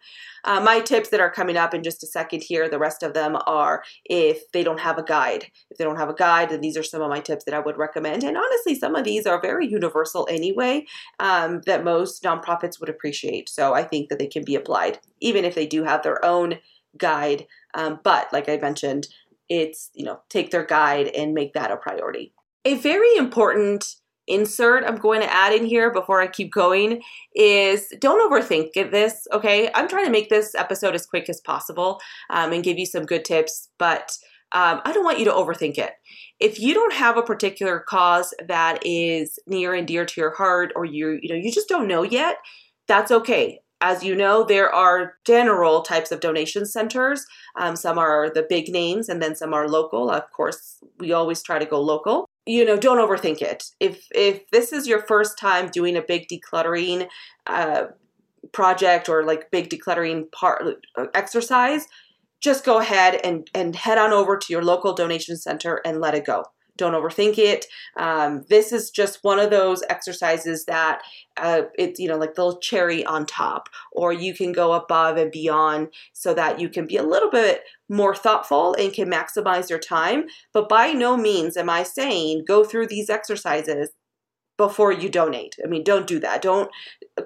Uh, 0.45 0.61
my 0.61 0.79
tips 0.79 1.09
that 1.09 1.19
are 1.19 1.31
coming 1.31 1.57
up 1.57 1.73
in 1.73 1.83
just 1.83 2.03
a 2.03 2.07
second 2.07 2.41
here, 2.41 2.69
the 2.69 2.79
rest 2.79 3.03
of 3.03 3.13
them 3.13 3.37
are 3.45 3.83
if 4.05 4.51
they 4.51 4.63
don't 4.63 4.79
have 4.79 4.97
a 4.97 5.03
guide. 5.03 5.47
If 5.69 5.77
they 5.77 5.83
don't 5.83 5.97
have 5.97 6.09
a 6.09 6.13
guide, 6.13 6.49
then 6.49 6.61
these 6.61 6.77
are 6.77 6.83
some 6.83 7.01
of 7.01 7.09
my 7.09 7.19
tips 7.19 7.45
that 7.45 7.53
I 7.53 7.59
would 7.59 7.77
recommend. 7.77 8.23
And 8.23 8.37
honestly, 8.37 8.75
some 8.75 8.95
of 8.95 9.03
these 9.03 9.25
are 9.25 9.41
very 9.41 9.67
universal 9.67 10.27
anyway 10.29 10.85
um, 11.19 11.61
that 11.65 11.83
most 11.83 12.23
nonprofits 12.23 12.79
would 12.79 12.89
appreciate. 12.89 13.49
So 13.49 13.73
I 13.73 13.83
think 13.83 14.09
that 14.09 14.19
they 14.19 14.27
can 14.27 14.45
be 14.45 14.55
applied 14.55 14.99
even 15.19 15.43
if 15.43 15.55
they 15.55 15.65
do 15.65 15.83
have 15.83 16.03
their 16.03 16.23
own 16.23 16.59
guide. 16.97 17.47
Um, 17.73 17.99
but 18.03 18.31
like 18.31 18.49
I 18.49 18.57
mentioned, 18.57 19.07
it's 19.49 19.89
you 19.93 20.05
know 20.05 20.21
take 20.29 20.51
their 20.51 20.65
guide 20.65 21.07
and 21.07 21.33
make 21.33 21.53
that 21.53 21.71
a 21.71 21.77
priority. 21.77 22.33
A 22.65 22.75
very 22.75 23.15
important 23.15 23.85
insert 24.29 24.83
I'm 24.85 24.97
going 24.97 25.21
to 25.21 25.33
add 25.33 25.53
in 25.53 25.65
here 25.65 25.91
before 25.91 26.21
I 26.21 26.27
keep 26.27 26.51
going 26.51 27.01
is 27.35 27.87
don't 27.99 28.31
overthink 28.31 28.73
this, 28.73 29.27
okay? 29.33 29.69
I'm 29.73 29.87
trying 29.87 30.05
to 30.05 30.11
make 30.11 30.29
this 30.29 30.55
episode 30.55 30.93
as 30.93 31.05
quick 31.05 31.29
as 31.29 31.41
possible 31.41 31.99
um, 32.29 32.53
and 32.53 32.63
give 32.63 32.77
you 32.77 32.85
some 32.85 33.05
good 33.05 33.25
tips, 33.25 33.69
but 33.79 34.15
um, 34.51 34.81
I 34.83 34.93
don't 34.93 35.03
want 35.03 35.19
you 35.19 35.25
to 35.25 35.31
overthink 35.31 35.77
it. 35.77 35.91
If 36.39 36.59
you 36.59 36.73
don't 36.73 36.93
have 36.93 37.17
a 37.17 37.23
particular 37.23 37.79
cause 37.79 38.33
that 38.47 38.79
is 38.85 39.37
near 39.47 39.73
and 39.73 39.87
dear 39.87 40.05
to 40.05 40.21
your 40.21 40.33
heart, 40.33 40.71
or 40.75 40.85
you 40.85 41.19
you 41.21 41.29
know 41.29 41.35
you 41.35 41.51
just 41.51 41.69
don't 41.69 41.87
know 41.87 42.01
yet, 42.01 42.37
that's 42.87 43.11
okay. 43.11 43.59
As 43.81 44.03
you 44.03 44.15
know, 44.15 44.43
there 44.43 44.73
are 44.73 45.13
general 45.25 45.83
types 45.83 46.11
of 46.11 46.19
donation 46.19 46.65
centers. 46.65 47.25
Um, 47.57 47.75
some 47.75 47.99
are 47.99 48.29
the 48.29 48.45
big 48.49 48.69
names, 48.69 49.07
and 49.07 49.21
then 49.21 49.35
some 49.35 49.53
are 49.53 49.69
local. 49.69 50.09
Of 50.09 50.31
course, 50.31 50.79
we 50.99 51.13
always 51.13 51.43
try 51.43 51.59
to 51.59 51.65
go 51.65 51.79
local 51.79 52.27
you 52.49 52.65
know 52.65 52.77
don't 52.77 52.97
overthink 52.97 53.41
it. 53.41 53.63
If 53.79 54.07
if 54.13 54.49
this 54.49 54.73
is 54.73 54.87
your 54.87 55.01
first 55.01 55.37
time 55.37 55.69
doing 55.69 55.95
a 55.95 56.01
big 56.01 56.27
decluttering 56.27 57.07
uh, 57.45 57.85
project 58.51 59.09
or 59.09 59.23
like 59.23 59.51
big 59.51 59.69
decluttering 59.69 60.31
part 60.31 60.63
exercise 61.13 61.85
just 62.41 62.63
go 62.63 62.79
ahead 62.79 63.19
and 63.23 63.49
and 63.53 63.75
head 63.75 63.97
on 63.97 64.11
over 64.11 64.37
to 64.37 64.53
your 64.53 64.63
local 64.63 64.93
donation 64.93 65.35
center 65.35 65.81
and 65.85 65.99
let 65.99 66.15
it 66.15 66.25
go 66.25 66.43
don't 66.79 66.93
overthink 66.93 67.37
it. 67.37 67.65
Um, 67.97 68.43
this 68.49 68.71
is 68.71 68.89
just 68.89 69.23
one 69.23 69.37
of 69.37 69.51
those 69.51 69.83
exercises 69.89 70.65
that 70.65 71.01
uh, 71.37 71.63
it's 71.77 71.99
you 71.99 72.07
know 72.07 72.17
like 72.17 72.35
the 72.35 72.57
cherry 72.61 73.05
on 73.05 73.25
top, 73.25 73.69
or 73.91 74.11
you 74.11 74.33
can 74.33 74.51
go 74.51 74.73
above 74.73 75.17
and 75.17 75.31
beyond 75.31 75.89
so 76.13 76.33
that 76.33 76.59
you 76.59 76.69
can 76.69 76.87
be 76.87 76.97
a 76.97 77.03
little 77.03 77.29
bit 77.29 77.63
more 77.89 78.15
thoughtful 78.15 78.73
and 78.75 78.93
can 78.93 79.09
maximize 79.09 79.69
your 79.69 79.79
time. 79.79 80.25
But 80.53 80.69
by 80.69 80.93
no 80.93 81.15
means 81.17 81.57
am 81.57 81.69
I 81.69 81.83
saying 81.83 82.45
go 82.47 82.63
through 82.63 82.87
these 82.87 83.09
exercises 83.09 83.89
before 84.57 84.91
you 84.91 85.07
donate. 85.07 85.55
I 85.63 85.67
mean, 85.67 85.85
don't 85.85 86.05
do 86.05 86.19
that. 86.19 86.41
Don't 86.41 86.69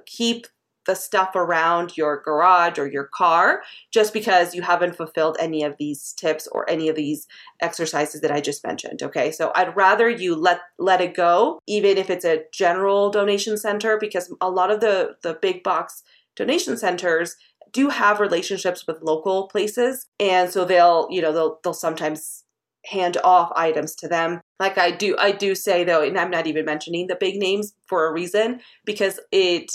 keep 0.06 0.46
the 0.86 0.96
stuff 0.96 1.36
around 1.36 1.98
your 1.98 2.22
garage 2.22 2.78
or 2.78 2.88
your 2.88 3.06
car 3.06 3.64
just 3.92 4.14
because 4.14 4.54
you 4.54 4.62
haven't 4.62 4.96
fulfilled 4.96 5.38
any 5.40 5.64
of 5.64 5.76
these 5.78 6.14
tips 6.14 6.48
or 6.48 6.70
any 6.70 6.90
of 6.90 6.96
these 6.96 7.28
exercises 7.62 8.22
that 8.22 8.32
I 8.32 8.42
just 8.42 8.66
mentioned 8.66 9.02
okay? 9.04 9.32
So 9.32 9.52
I'd 9.56 9.76
rather 9.76 10.10
you 10.10 10.36
let 10.36 10.62
let 10.78 11.02
it 11.02 11.16
go 11.16 11.60
even 11.68 11.98
if 11.98 12.10
it's 12.10 12.26
a 12.26 12.44
general 12.52 13.10
donation 13.10 13.58
center 13.58 13.98
because 13.98 14.34
a 14.42 14.50
lot 14.50 14.72
of 14.72 14.80
the 14.80 15.16
the 15.24 15.38
big 15.42 15.64
box 15.64 16.04
donation 16.36 16.78
centers 16.78 17.36
do 17.72 17.90
have 17.90 18.20
relationships 18.20 18.86
with 18.88 19.02
local 19.02 19.48
places 19.48 20.06
and 20.20 20.50
so 20.50 20.66
they'll 20.66 21.08
you 21.10 21.22
know 21.22 21.32
they'll 21.34 21.60
they'll 21.64 21.74
sometimes 21.74 22.44
hand 22.86 23.18
off 23.24 23.52
items 23.56 23.96
to 23.96 24.08
them. 24.08 24.42
Like 24.60 24.78
i 24.78 24.92
do 24.92 25.16
i 25.18 25.32
do 25.32 25.56
say 25.56 25.84
though 25.84 26.02
and 26.04 26.18
i'm 26.18 26.30
not 26.30 26.48
even 26.48 26.64
mentioning 26.64 27.08
the 27.08 27.16
big 27.16 27.36
names 27.36 27.74
for 27.86 28.08
a 28.08 28.14
reason 28.14 28.62
because 28.86 29.20
it 29.32 29.72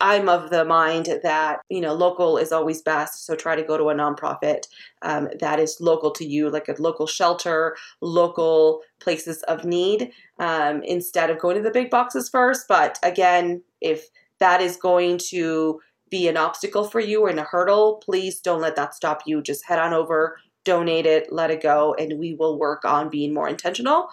I'm 0.00 0.28
of 0.28 0.50
the 0.50 0.64
mind 0.64 1.08
that 1.22 1.60
you 1.68 1.80
know 1.80 1.94
local 1.94 2.38
is 2.38 2.52
always 2.52 2.82
best. 2.82 3.26
So 3.26 3.34
try 3.34 3.56
to 3.56 3.62
go 3.62 3.76
to 3.76 3.90
a 3.90 3.94
nonprofit 3.94 4.66
um, 5.02 5.28
that 5.40 5.58
is 5.58 5.80
local 5.80 6.10
to 6.12 6.24
you, 6.24 6.50
like 6.50 6.68
a 6.68 6.74
local 6.78 7.06
shelter, 7.06 7.76
local 8.00 8.82
places 9.00 9.42
of 9.44 9.64
need, 9.64 10.10
um, 10.38 10.82
instead 10.82 11.30
of 11.30 11.38
going 11.38 11.56
to 11.56 11.62
the 11.62 11.70
big 11.70 11.90
boxes 11.90 12.28
first. 12.28 12.66
But 12.68 12.98
again, 13.02 13.62
if 13.80 14.06
that 14.40 14.60
is 14.60 14.76
going 14.76 15.18
to 15.30 15.80
be 16.10 16.28
an 16.28 16.36
obstacle 16.36 16.84
for 16.84 17.00
you 17.00 17.26
and 17.26 17.38
a 17.38 17.44
hurdle, 17.44 18.02
please 18.04 18.40
don't 18.40 18.60
let 18.60 18.76
that 18.76 18.94
stop 18.94 19.22
you. 19.26 19.42
Just 19.42 19.64
head 19.66 19.78
on 19.78 19.92
over, 19.92 20.38
donate 20.64 21.06
it, 21.06 21.32
let 21.32 21.50
it 21.50 21.62
go, 21.62 21.94
and 21.94 22.18
we 22.18 22.34
will 22.34 22.58
work 22.58 22.84
on 22.84 23.10
being 23.10 23.34
more 23.34 23.48
intentional 23.48 24.08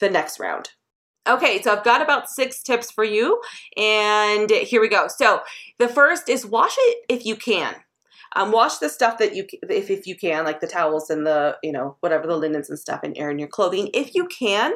the 0.00 0.10
next 0.10 0.38
round. 0.38 0.70
Okay, 1.28 1.60
so 1.60 1.72
I've 1.72 1.84
got 1.84 2.00
about 2.00 2.30
six 2.30 2.62
tips 2.62 2.90
for 2.90 3.04
you, 3.04 3.40
and 3.76 4.50
here 4.50 4.80
we 4.80 4.88
go. 4.88 5.08
So 5.08 5.42
the 5.78 5.88
first 5.88 6.28
is 6.28 6.46
wash 6.46 6.74
it 6.76 6.98
if 7.08 7.26
you 7.26 7.36
can. 7.36 7.74
Um, 8.36 8.52
wash 8.52 8.78
the 8.78 8.88
stuff 8.88 9.18
that 9.18 9.34
you 9.34 9.46
if 9.68 9.90
if 9.90 10.06
you 10.06 10.16
can, 10.16 10.44
like 10.44 10.60
the 10.60 10.66
towels 10.66 11.10
and 11.10 11.26
the 11.26 11.56
you 11.62 11.72
know 11.72 11.96
whatever 12.00 12.26
the 12.26 12.36
linens 12.36 12.70
and 12.70 12.78
stuff, 12.78 13.00
and 13.02 13.16
air 13.18 13.30
in 13.30 13.38
your 13.38 13.48
clothing 13.48 13.90
if 13.92 14.14
you 14.14 14.26
can. 14.26 14.72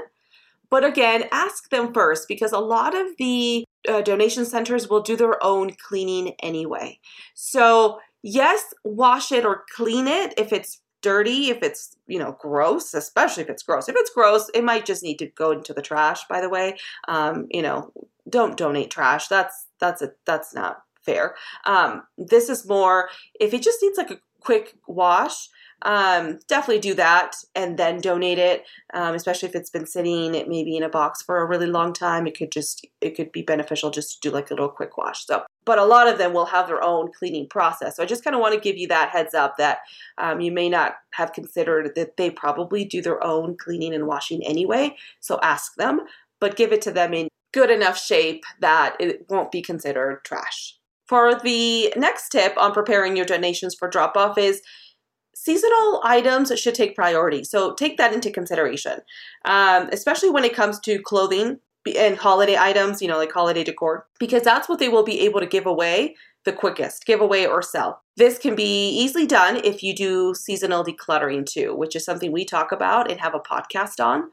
But 0.71 0.85
again, 0.85 1.25
ask 1.32 1.71
them 1.71 1.92
first 1.92 2.28
because 2.28 2.52
a 2.52 2.59
lot 2.59 2.94
of 2.94 3.06
the 3.18 3.64
uh, 3.88 4.00
donation 4.02 4.44
centers 4.44 4.88
will 4.88 5.02
do 5.02 5.16
their 5.16 5.42
own 5.44 5.75
cleaning 5.87 6.35
anyway. 6.42 6.99
So 7.35 7.99
yes, 8.23 8.62
wash 8.85 9.32
it 9.32 9.44
or 9.44 9.64
clean 9.75 10.06
it 10.06 10.35
if 10.37 10.52
it's 10.52 10.81
dirty, 11.02 11.50
if 11.50 11.62
it's, 11.62 11.97
you 12.06 12.18
know, 12.18 12.37
gross, 12.40 12.94
especially 12.94 13.42
if 13.42 13.50
it's 13.50 13.62
gross. 13.62 13.88
If 13.88 13.97
it's 13.99 14.11
gross, 14.11 14.50
it 14.54 14.64
might 14.64 14.87
just 14.87 15.02
need 15.02 15.18
to 15.18 15.26
go 15.26 15.50
into 15.50 15.75
the 15.75 15.82
trash, 15.82 16.26
by 16.28 16.40
the 16.40 16.49
way. 16.49 16.78
Um, 17.09 17.47
you 17.50 17.62
know, 17.62 17.92
don't 18.28 18.56
donate 18.56 18.90
trash. 18.90 19.28
That's 19.28 19.66
that's 19.78 20.00
a 20.02 20.12
that's 20.25 20.54
not 20.54 20.82
fair. 21.02 21.35
Um, 21.64 22.04
this 22.16 22.49
is 22.49 22.66
more 22.66 23.11
if 23.38 23.52
it 23.52 23.62
just 23.62 23.82
needs 23.82 23.99
like 23.99 24.11
a 24.11 24.21
quick 24.40 24.75
wash, 24.87 25.49
um, 25.82 26.38
definitely 26.48 26.80
do 26.80 26.94
that 26.94 27.34
and 27.54 27.76
then 27.78 28.00
donate 28.00 28.38
it. 28.38 28.64
Um, 28.94 29.14
especially 29.14 29.48
if 29.48 29.54
it's 29.54 29.70
been 29.70 29.86
sitting 29.86 30.34
it 30.34 30.48
maybe 30.48 30.76
in 30.76 30.82
a 30.82 30.88
box 30.88 31.22
for 31.22 31.40
a 31.40 31.46
really 31.46 31.66
long 31.66 31.92
time, 31.92 32.26
it 32.26 32.36
could 32.36 32.52
just 32.52 32.86
it 33.00 33.16
could 33.16 33.32
be 33.32 33.42
beneficial 33.42 33.90
just 33.90 34.14
to 34.14 34.28
do 34.28 34.34
like 34.34 34.50
a 34.50 34.54
little 34.54 34.68
quick 34.68 34.96
wash. 34.96 35.26
So, 35.26 35.44
but 35.64 35.78
a 35.78 35.84
lot 35.84 36.08
of 36.08 36.18
them 36.18 36.32
will 36.32 36.46
have 36.46 36.66
their 36.66 36.82
own 36.82 37.10
cleaning 37.12 37.48
process. 37.48 37.96
So 37.96 38.02
I 38.02 38.06
just 38.06 38.24
kind 38.24 38.34
of 38.34 38.40
want 38.40 38.54
to 38.54 38.60
give 38.60 38.76
you 38.76 38.88
that 38.88 39.10
heads 39.10 39.34
up 39.34 39.56
that 39.58 39.78
um, 40.18 40.40
you 40.40 40.52
may 40.52 40.68
not 40.68 40.94
have 41.12 41.32
considered 41.32 41.94
that 41.96 42.16
they 42.16 42.30
probably 42.30 42.84
do 42.84 43.02
their 43.02 43.22
own 43.24 43.56
cleaning 43.56 43.94
and 43.94 44.06
washing 44.06 44.44
anyway. 44.46 44.96
So 45.20 45.38
ask 45.42 45.74
them, 45.74 46.00
but 46.40 46.56
give 46.56 46.72
it 46.72 46.82
to 46.82 46.92
them 46.92 47.12
in 47.12 47.28
good 47.52 47.70
enough 47.70 47.98
shape 47.98 48.44
that 48.60 48.96
it 48.98 49.26
won't 49.28 49.52
be 49.52 49.62
considered 49.62 50.24
trash. 50.24 50.76
For 51.06 51.34
the 51.34 51.92
next 51.96 52.30
tip 52.30 52.56
on 52.56 52.72
preparing 52.72 53.16
your 53.16 53.26
donations 53.26 53.74
for 53.74 53.88
drop 53.88 54.16
off 54.16 54.38
is 54.38 54.62
seasonal 55.34 56.00
items 56.04 56.52
should 56.58 56.74
take 56.74 56.94
priority. 56.94 57.44
So 57.44 57.74
take 57.74 57.96
that 57.98 58.12
into 58.12 58.30
consideration, 58.30 59.00
um, 59.44 59.88
especially 59.92 60.30
when 60.30 60.44
it 60.44 60.54
comes 60.54 60.78
to 60.80 61.00
clothing 61.00 61.58
and 61.96 62.16
holiday 62.16 62.56
items, 62.56 63.02
you 63.02 63.08
know, 63.08 63.18
like 63.18 63.32
holiday 63.32 63.64
decor, 63.64 64.06
because 64.18 64.42
that's 64.42 64.68
what 64.68 64.78
they 64.78 64.88
will 64.88 65.02
be 65.02 65.20
able 65.20 65.40
to 65.40 65.46
give 65.46 65.66
away 65.66 66.14
the 66.44 66.52
quickest, 66.52 67.06
give 67.06 67.20
away 67.20 67.46
or 67.46 67.62
sell. 67.62 68.02
This 68.16 68.38
can 68.38 68.54
be 68.54 68.90
easily 68.90 69.26
done 69.26 69.56
if 69.64 69.82
you 69.82 69.94
do 69.94 70.34
seasonal 70.34 70.84
decluttering 70.84 71.46
too, 71.46 71.74
which 71.74 71.96
is 71.96 72.04
something 72.04 72.32
we 72.32 72.44
talk 72.44 72.72
about 72.72 73.10
and 73.10 73.20
have 73.20 73.34
a 73.34 73.40
podcast 73.40 74.04
on. 74.04 74.30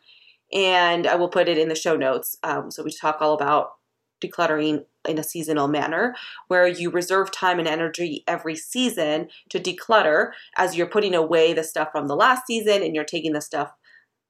And 0.51 1.05
I 1.05 1.15
will 1.15 1.29
put 1.29 1.47
it 1.47 1.57
in 1.57 1.69
the 1.69 1.75
show 1.75 1.95
notes. 1.95 2.37
Um, 2.43 2.71
so 2.71 2.83
we 2.83 2.91
talk 2.91 3.17
all 3.21 3.33
about 3.33 3.73
decluttering 4.21 4.85
in 5.09 5.17
a 5.17 5.23
seasonal 5.23 5.67
manner 5.67 6.15
where 6.47 6.67
you 6.67 6.89
reserve 6.89 7.31
time 7.31 7.59
and 7.59 7.67
energy 7.67 8.23
every 8.27 8.55
season 8.55 9.27
to 9.49 9.59
declutter 9.59 10.31
as 10.57 10.75
you're 10.75 10.87
putting 10.87 11.15
away 11.15 11.53
the 11.53 11.63
stuff 11.63 11.89
from 11.91 12.07
the 12.07 12.15
last 12.15 12.45
season 12.45 12.83
and 12.83 12.95
you're 12.95 13.03
taking 13.03 13.33
the 13.33 13.41
stuff 13.41 13.71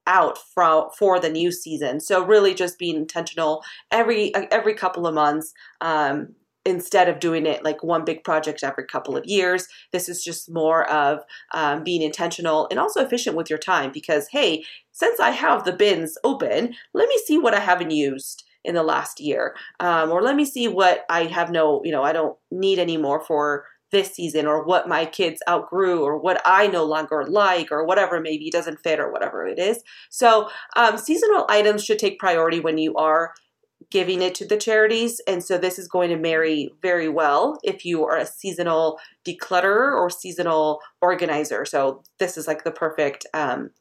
out 0.08 0.38
from 0.54 0.90
for 0.98 1.20
the 1.20 1.30
new 1.30 1.52
season. 1.52 2.00
So 2.00 2.26
really 2.26 2.54
just 2.54 2.80
being 2.80 2.96
intentional 2.96 3.64
every 3.92 4.34
every 4.36 4.74
couple 4.74 5.06
of 5.06 5.14
months 5.14 5.54
um, 5.82 6.34
instead 6.66 7.08
of 7.08 7.20
doing 7.20 7.46
it 7.46 7.64
like 7.64 7.84
one 7.84 8.04
big 8.04 8.24
project 8.24 8.64
every 8.64 8.86
couple 8.86 9.16
of 9.16 9.26
years. 9.26 9.68
This 9.92 10.10
is 10.10 10.24
just 10.24 10.52
more 10.52 10.90
of 10.90 11.20
um, 11.54 11.84
being 11.84 12.02
intentional 12.02 12.68
and 12.72 12.80
also 12.80 13.04
efficient 13.04 13.36
with 13.36 13.50
your 13.50 13.60
time 13.60 13.92
because 13.92 14.28
hey 14.32 14.64
since 14.92 15.20
i 15.20 15.30
have 15.30 15.64
the 15.64 15.72
bins 15.72 16.18
open 16.24 16.74
let 16.94 17.08
me 17.08 17.18
see 17.26 17.38
what 17.38 17.54
i 17.54 17.60
haven't 17.60 17.92
used 17.92 18.44
in 18.64 18.76
the 18.76 18.84
last 18.84 19.20
year. 19.20 19.56
Um, 19.80 20.12
or 20.12 20.22
let 20.22 20.36
me 20.36 20.46
see 20.46 20.68
what 20.68 21.06
i 21.10 21.24
have 21.26 21.52
no 21.52 21.82
you 21.84 21.92
know 21.92 22.04
i 22.04 22.14
don't 22.14 22.38
need 22.52 22.80
anymore 22.80 23.22
for 23.22 23.66
this 23.92 24.14
season 24.14 24.46
or 24.46 24.64
what 24.64 24.88
my 24.88 25.04
kids 25.06 25.42
outgrew 25.50 26.04
or 26.04 26.20
what 26.20 26.40
i 26.46 26.68
no 26.68 26.84
longer 26.84 27.26
like 27.28 27.72
or 27.72 27.86
whatever 27.86 28.20
maybe 28.20 28.52
doesn't 28.52 28.80
fit 28.84 29.00
or 29.00 29.12
whatever 29.12 29.48
it 29.48 29.58
is. 29.58 29.82
So 30.10 30.50
um, 30.76 30.98
seasonal 30.98 31.46
items 31.50 31.84
should 31.84 32.00
take 32.00 32.20
priority 32.20 32.60
when 32.60 32.78
you 32.78 32.96
are 32.96 33.34
giving 33.90 34.22
it 34.22 34.36
to 34.36 34.46
the 34.46 34.58
charities 34.58 35.20
and 35.28 35.44
so 35.44 35.58
this 35.58 35.80
is 35.80 35.88
going 35.88 36.10
to 36.10 36.18
marry 36.18 36.70
very 36.82 37.10
well 37.10 37.58
if 37.64 37.84
you 37.84 38.06
are 38.06 38.18
a 38.18 38.26
seasonal 38.26 39.00
declutterer 39.26 39.96
or 39.96 40.10
seasonal 40.10 40.82
organizer. 41.02 41.66
So 41.66 42.04
this 42.20 42.38
is 42.38 42.46
like 42.46 42.64
the 42.64 42.72
perfect 42.72 43.26
um, 43.34 43.72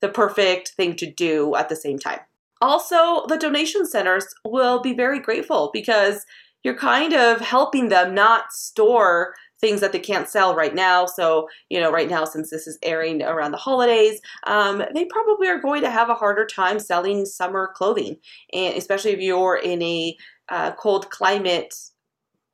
the 0.00 0.08
perfect 0.08 0.70
thing 0.76 0.94
to 0.94 1.12
do 1.12 1.56
at 1.56 1.68
the 1.68 1.76
same 1.76 1.98
time 1.98 2.20
also, 2.60 3.26
the 3.26 3.38
donation 3.38 3.86
centers 3.86 4.26
will 4.44 4.80
be 4.80 4.94
very 4.94 5.20
grateful 5.20 5.70
because 5.72 6.24
you're 6.64 6.76
kind 6.76 7.12
of 7.14 7.40
helping 7.40 7.88
them 7.88 8.14
not 8.14 8.52
store 8.52 9.34
things 9.60 9.80
that 9.80 9.92
they 9.92 9.98
can't 9.98 10.28
sell 10.28 10.54
right 10.54 10.74
now. 10.74 11.06
So, 11.06 11.48
you 11.68 11.80
know, 11.80 11.90
right 11.90 12.08
now, 12.08 12.24
since 12.24 12.50
this 12.50 12.66
is 12.66 12.78
airing 12.82 13.22
around 13.22 13.52
the 13.52 13.58
holidays, 13.58 14.20
um, 14.46 14.82
they 14.94 15.04
probably 15.06 15.48
are 15.48 15.60
going 15.60 15.82
to 15.82 15.90
have 15.90 16.10
a 16.10 16.14
harder 16.14 16.46
time 16.46 16.78
selling 16.78 17.24
summer 17.26 17.72
clothing, 17.74 18.16
and 18.52 18.76
especially 18.76 19.12
if 19.12 19.20
you're 19.20 19.56
in 19.56 19.82
a 19.82 20.16
uh, 20.48 20.72
cold 20.72 21.10
climate 21.10 21.74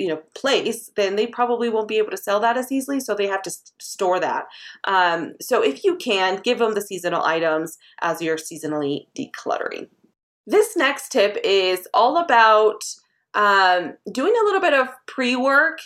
you 0.05 0.11
know 0.11 0.23
place 0.35 0.91
then 0.97 1.17
they 1.17 1.27
probably 1.27 1.71
won't 1.71 1.89
be 1.89 1.97
able 1.97 2.11
to 2.11 2.17
sell 2.19 2.39
that 2.39 2.59
as 2.59 2.71
easily 2.71 3.01
so 3.01 3.15
they 3.15 3.27
have 3.27 3.41
to 3.41 3.51
store 3.81 4.21
that. 4.21 4.45
Um, 4.85 5.33
so 5.41 5.63
if 5.63 5.83
you 5.83 5.97
can 5.97 6.43
give 6.45 6.59
them 6.59 6.75
the 6.75 6.83
seasonal 6.83 7.25
items 7.25 7.79
as 8.03 8.21
you're 8.21 8.37
seasonally 8.37 9.07
decluttering. 9.19 9.89
This 10.47 10.77
next 10.77 11.11
tip 11.11 11.39
is 11.43 11.89
all 11.95 12.19
about 12.19 12.85
um, 13.33 13.95
doing 14.13 14.35
a 14.39 14.45
little 14.45 14.61
bit 14.61 14.75
of 14.75 14.89
pre-work 15.07 15.79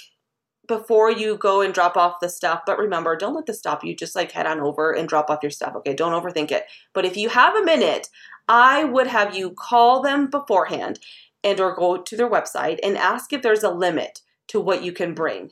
before 0.66 1.12
you 1.12 1.36
go 1.36 1.60
and 1.60 1.72
drop 1.72 1.96
off 1.96 2.16
the 2.20 2.28
stuff 2.28 2.62
but 2.66 2.76
remember 2.76 3.14
don't 3.14 3.36
let 3.36 3.46
this 3.46 3.60
stop 3.60 3.84
you. 3.84 3.94
Just 3.94 4.16
like 4.16 4.32
head 4.32 4.46
on 4.46 4.58
over 4.58 4.90
and 4.90 5.08
drop 5.08 5.30
off 5.30 5.44
your 5.44 5.52
stuff 5.52 5.76
okay? 5.76 5.94
Don't 5.94 6.20
overthink 6.20 6.50
it. 6.50 6.64
But 6.92 7.04
if 7.04 7.16
you 7.16 7.28
have 7.28 7.54
a 7.54 7.64
minute 7.64 8.08
i 8.48 8.82
would 8.82 9.06
have 9.06 9.36
you 9.36 9.50
call 9.50 10.02
them 10.02 10.28
beforehand 10.30 10.98
and 11.44 11.60
or 11.60 11.74
go 11.74 11.98
to 11.98 12.16
their 12.16 12.30
website 12.30 12.78
and 12.82 12.96
ask 12.96 13.32
if 13.32 13.42
there's 13.42 13.62
a 13.62 13.70
limit 13.70 14.22
to 14.48 14.60
what 14.60 14.82
you 14.82 14.92
can 14.92 15.14
bring. 15.14 15.50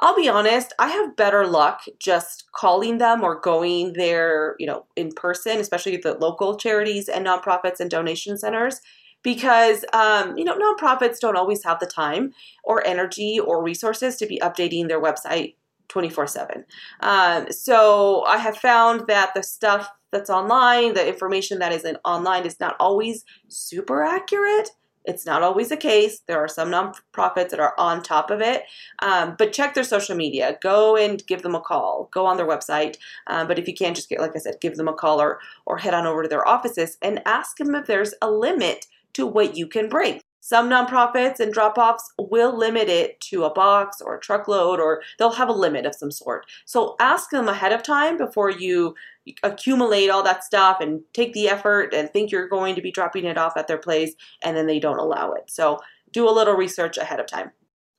I'll 0.00 0.14
be 0.14 0.28
honest, 0.28 0.72
I 0.78 0.88
have 0.88 1.16
better 1.16 1.44
luck 1.46 1.82
just 1.98 2.44
calling 2.52 2.98
them 2.98 3.24
or 3.24 3.40
going 3.40 3.94
there, 3.94 4.54
you 4.58 4.66
know, 4.66 4.86
in 4.94 5.10
person, 5.10 5.58
especially 5.58 5.96
the 5.96 6.14
local 6.14 6.56
charities 6.56 7.08
and 7.08 7.26
nonprofits 7.26 7.80
and 7.80 7.90
donation 7.90 8.38
centers, 8.38 8.80
because, 9.24 9.84
um, 9.92 10.38
you 10.38 10.44
know, 10.44 10.56
nonprofits 10.56 11.18
don't 11.18 11.36
always 11.36 11.64
have 11.64 11.80
the 11.80 11.86
time 11.86 12.32
or 12.62 12.86
energy 12.86 13.40
or 13.40 13.62
resources 13.62 14.16
to 14.16 14.26
be 14.26 14.38
updating 14.38 14.86
their 14.86 15.02
website 15.02 15.54
24 15.88 16.28
7. 16.28 16.64
Um, 17.00 17.50
so 17.50 18.24
I 18.24 18.36
have 18.36 18.56
found 18.56 19.08
that 19.08 19.34
the 19.34 19.42
stuff 19.42 19.90
that's 20.12 20.30
online, 20.30 20.94
the 20.94 21.06
information 21.06 21.58
that 21.58 21.72
is 21.72 21.84
in 21.84 21.98
online 22.04 22.46
is 22.46 22.60
not 22.60 22.76
always 22.78 23.24
super 23.48 24.02
accurate. 24.02 24.70
It's 25.04 25.24
not 25.24 25.42
always 25.42 25.68
the 25.68 25.76
case. 25.76 26.20
There 26.26 26.38
are 26.38 26.48
some 26.48 26.70
nonprofits 26.70 27.50
that 27.50 27.60
are 27.60 27.74
on 27.78 28.02
top 28.02 28.30
of 28.30 28.40
it, 28.40 28.64
um, 29.00 29.36
but 29.38 29.52
check 29.52 29.74
their 29.74 29.84
social 29.84 30.16
media. 30.16 30.58
Go 30.62 30.96
and 30.96 31.26
give 31.26 31.42
them 31.42 31.54
a 31.54 31.60
call. 31.60 32.08
Go 32.12 32.26
on 32.26 32.36
their 32.36 32.48
website. 32.48 32.96
Um, 33.26 33.48
but 33.48 33.58
if 33.58 33.66
you 33.66 33.74
can't, 33.74 33.96
just 33.96 34.08
get 34.08 34.20
like 34.20 34.36
I 34.36 34.38
said, 34.38 34.60
give 34.60 34.76
them 34.76 34.88
a 34.88 34.92
call 34.94 35.20
or 35.20 35.38
or 35.66 35.78
head 35.78 35.94
on 35.94 36.06
over 36.06 36.22
to 36.22 36.28
their 36.28 36.46
offices 36.46 36.98
and 37.02 37.22
ask 37.26 37.56
them 37.56 37.74
if 37.74 37.86
there's 37.86 38.14
a 38.20 38.30
limit 38.30 38.86
to 39.14 39.26
what 39.26 39.56
you 39.56 39.66
can 39.66 39.88
bring. 39.88 40.20
Some 40.48 40.70
nonprofits 40.70 41.40
and 41.40 41.52
drop 41.52 41.76
offs 41.76 42.10
will 42.18 42.56
limit 42.56 42.88
it 42.88 43.20
to 43.20 43.44
a 43.44 43.52
box 43.52 44.00
or 44.00 44.16
a 44.16 44.20
truckload, 44.20 44.80
or 44.80 45.02
they'll 45.18 45.30
have 45.32 45.50
a 45.50 45.52
limit 45.52 45.84
of 45.84 45.94
some 45.94 46.10
sort. 46.10 46.46
So 46.64 46.96
ask 47.00 47.28
them 47.28 47.48
ahead 47.48 47.74
of 47.74 47.82
time 47.82 48.16
before 48.16 48.48
you 48.48 48.94
accumulate 49.42 50.08
all 50.08 50.22
that 50.22 50.44
stuff 50.44 50.78
and 50.80 51.02
take 51.12 51.34
the 51.34 51.50
effort 51.50 51.92
and 51.92 52.08
think 52.08 52.30
you're 52.30 52.48
going 52.48 52.74
to 52.76 52.80
be 52.80 52.90
dropping 52.90 53.26
it 53.26 53.36
off 53.36 53.58
at 53.58 53.66
their 53.66 53.76
place 53.76 54.14
and 54.42 54.56
then 54.56 54.66
they 54.66 54.80
don't 54.80 54.98
allow 54.98 55.32
it. 55.32 55.50
So 55.50 55.80
do 56.12 56.26
a 56.26 56.32
little 56.32 56.54
research 56.54 56.96
ahead 56.96 57.20
of 57.20 57.26
time. 57.26 57.50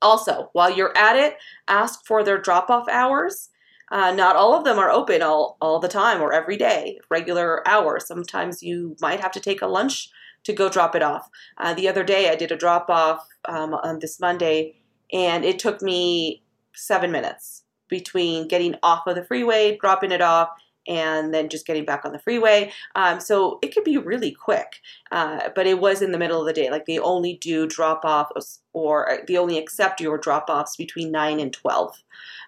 Also, 0.01 0.49
while 0.53 0.75
you're 0.75 0.97
at 0.97 1.15
it, 1.17 1.35
ask 1.67 2.03
for 2.03 2.23
their 2.23 2.41
drop 2.41 2.71
off 2.71 2.89
hours. 2.89 3.49
Uh, 3.91 4.11
not 4.11 4.35
all 4.35 4.57
of 4.57 4.63
them 4.63 4.79
are 4.79 4.89
open 4.89 5.21
all, 5.21 5.55
all 5.61 5.77
the 5.77 5.87
time 5.87 6.19
or 6.19 6.33
every 6.33 6.57
day, 6.57 6.99
regular 7.11 7.67
hours. 7.67 8.07
Sometimes 8.07 8.63
you 8.63 8.95
might 8.99 9.19
have 9.19 9.33
to 9.33 9.39
take 9.39 9.61
a 9.61 9.67
lunch 9.67 10.09
to 10.43 10.53
go 10.53 10.69
drop 10.69 10.95
it 10.95 11.03
off. 11.03 11.29
Uh, 11.57 11.73
the 11.73 11.87
other 11.87 12.03
day, 12.03 12.29
I 12.29 12.35
did 12.35 12.51
a 12.51 12.57
drop 12.57 12.89
off 12.89 13.27
um, 13.45 13.73
on 13.73 13.99
this 13.99 14.19
Monday, 14.19 14.75
and 15.11 15.43
it 15.43 15.59
took 15.59 15.81
me 15.81 16.43
seven 16.73 17.11
minutes 17.11 17.63
between 17.89 18.47
getting 18.47 18.75
off 18.83 19.07
of 19.07 19.15
the 19.15 19.25
freeway, 19.25 19.77
dropping 19.77 20.11
it 20.11 20.21
off, 20.21 20.49
and 20.87 21.33
then 21.33 21.49
just 21.49 21.67
getting 21.67 21.85
back 21.85 22.03
on 22.03 22.11
the 22.11 22.19
freeway. 22.19 22.71
Um, 22.95 23.19
so 23.19 23.59
it 23.61 23.73
could 23.73 23.83
be 23.83 23.97
really 23.97 24.31
quick, 24.31 24.77
uh, 25.11 25.49
but 25.55 25.67
it 25.67 25.79
was 25.79 26.01
in 26.01 26.11
the 26.11 26.17
middle 26.17 26.39
of 26.39 26.47
the 26.47 26.53
day. 26.53 26.71
Like 26.71 26.85
they 26.85 26.99
only 26.99 27.35
do 27.35 27.67
drop 27.67 28.01
offs 28.03 28.59
or 28.73 29.11
uh, 29.11 29.17
they 29.27 29.37
only 29.37 29.57
accept 29.57 30.01
your 30.01 30.17
drop 30.17 30.49
offs 30.49 30.75
between 30.75 31.11
9 31.11 31.39
and 31.39 31.53
12. 31.53 31.95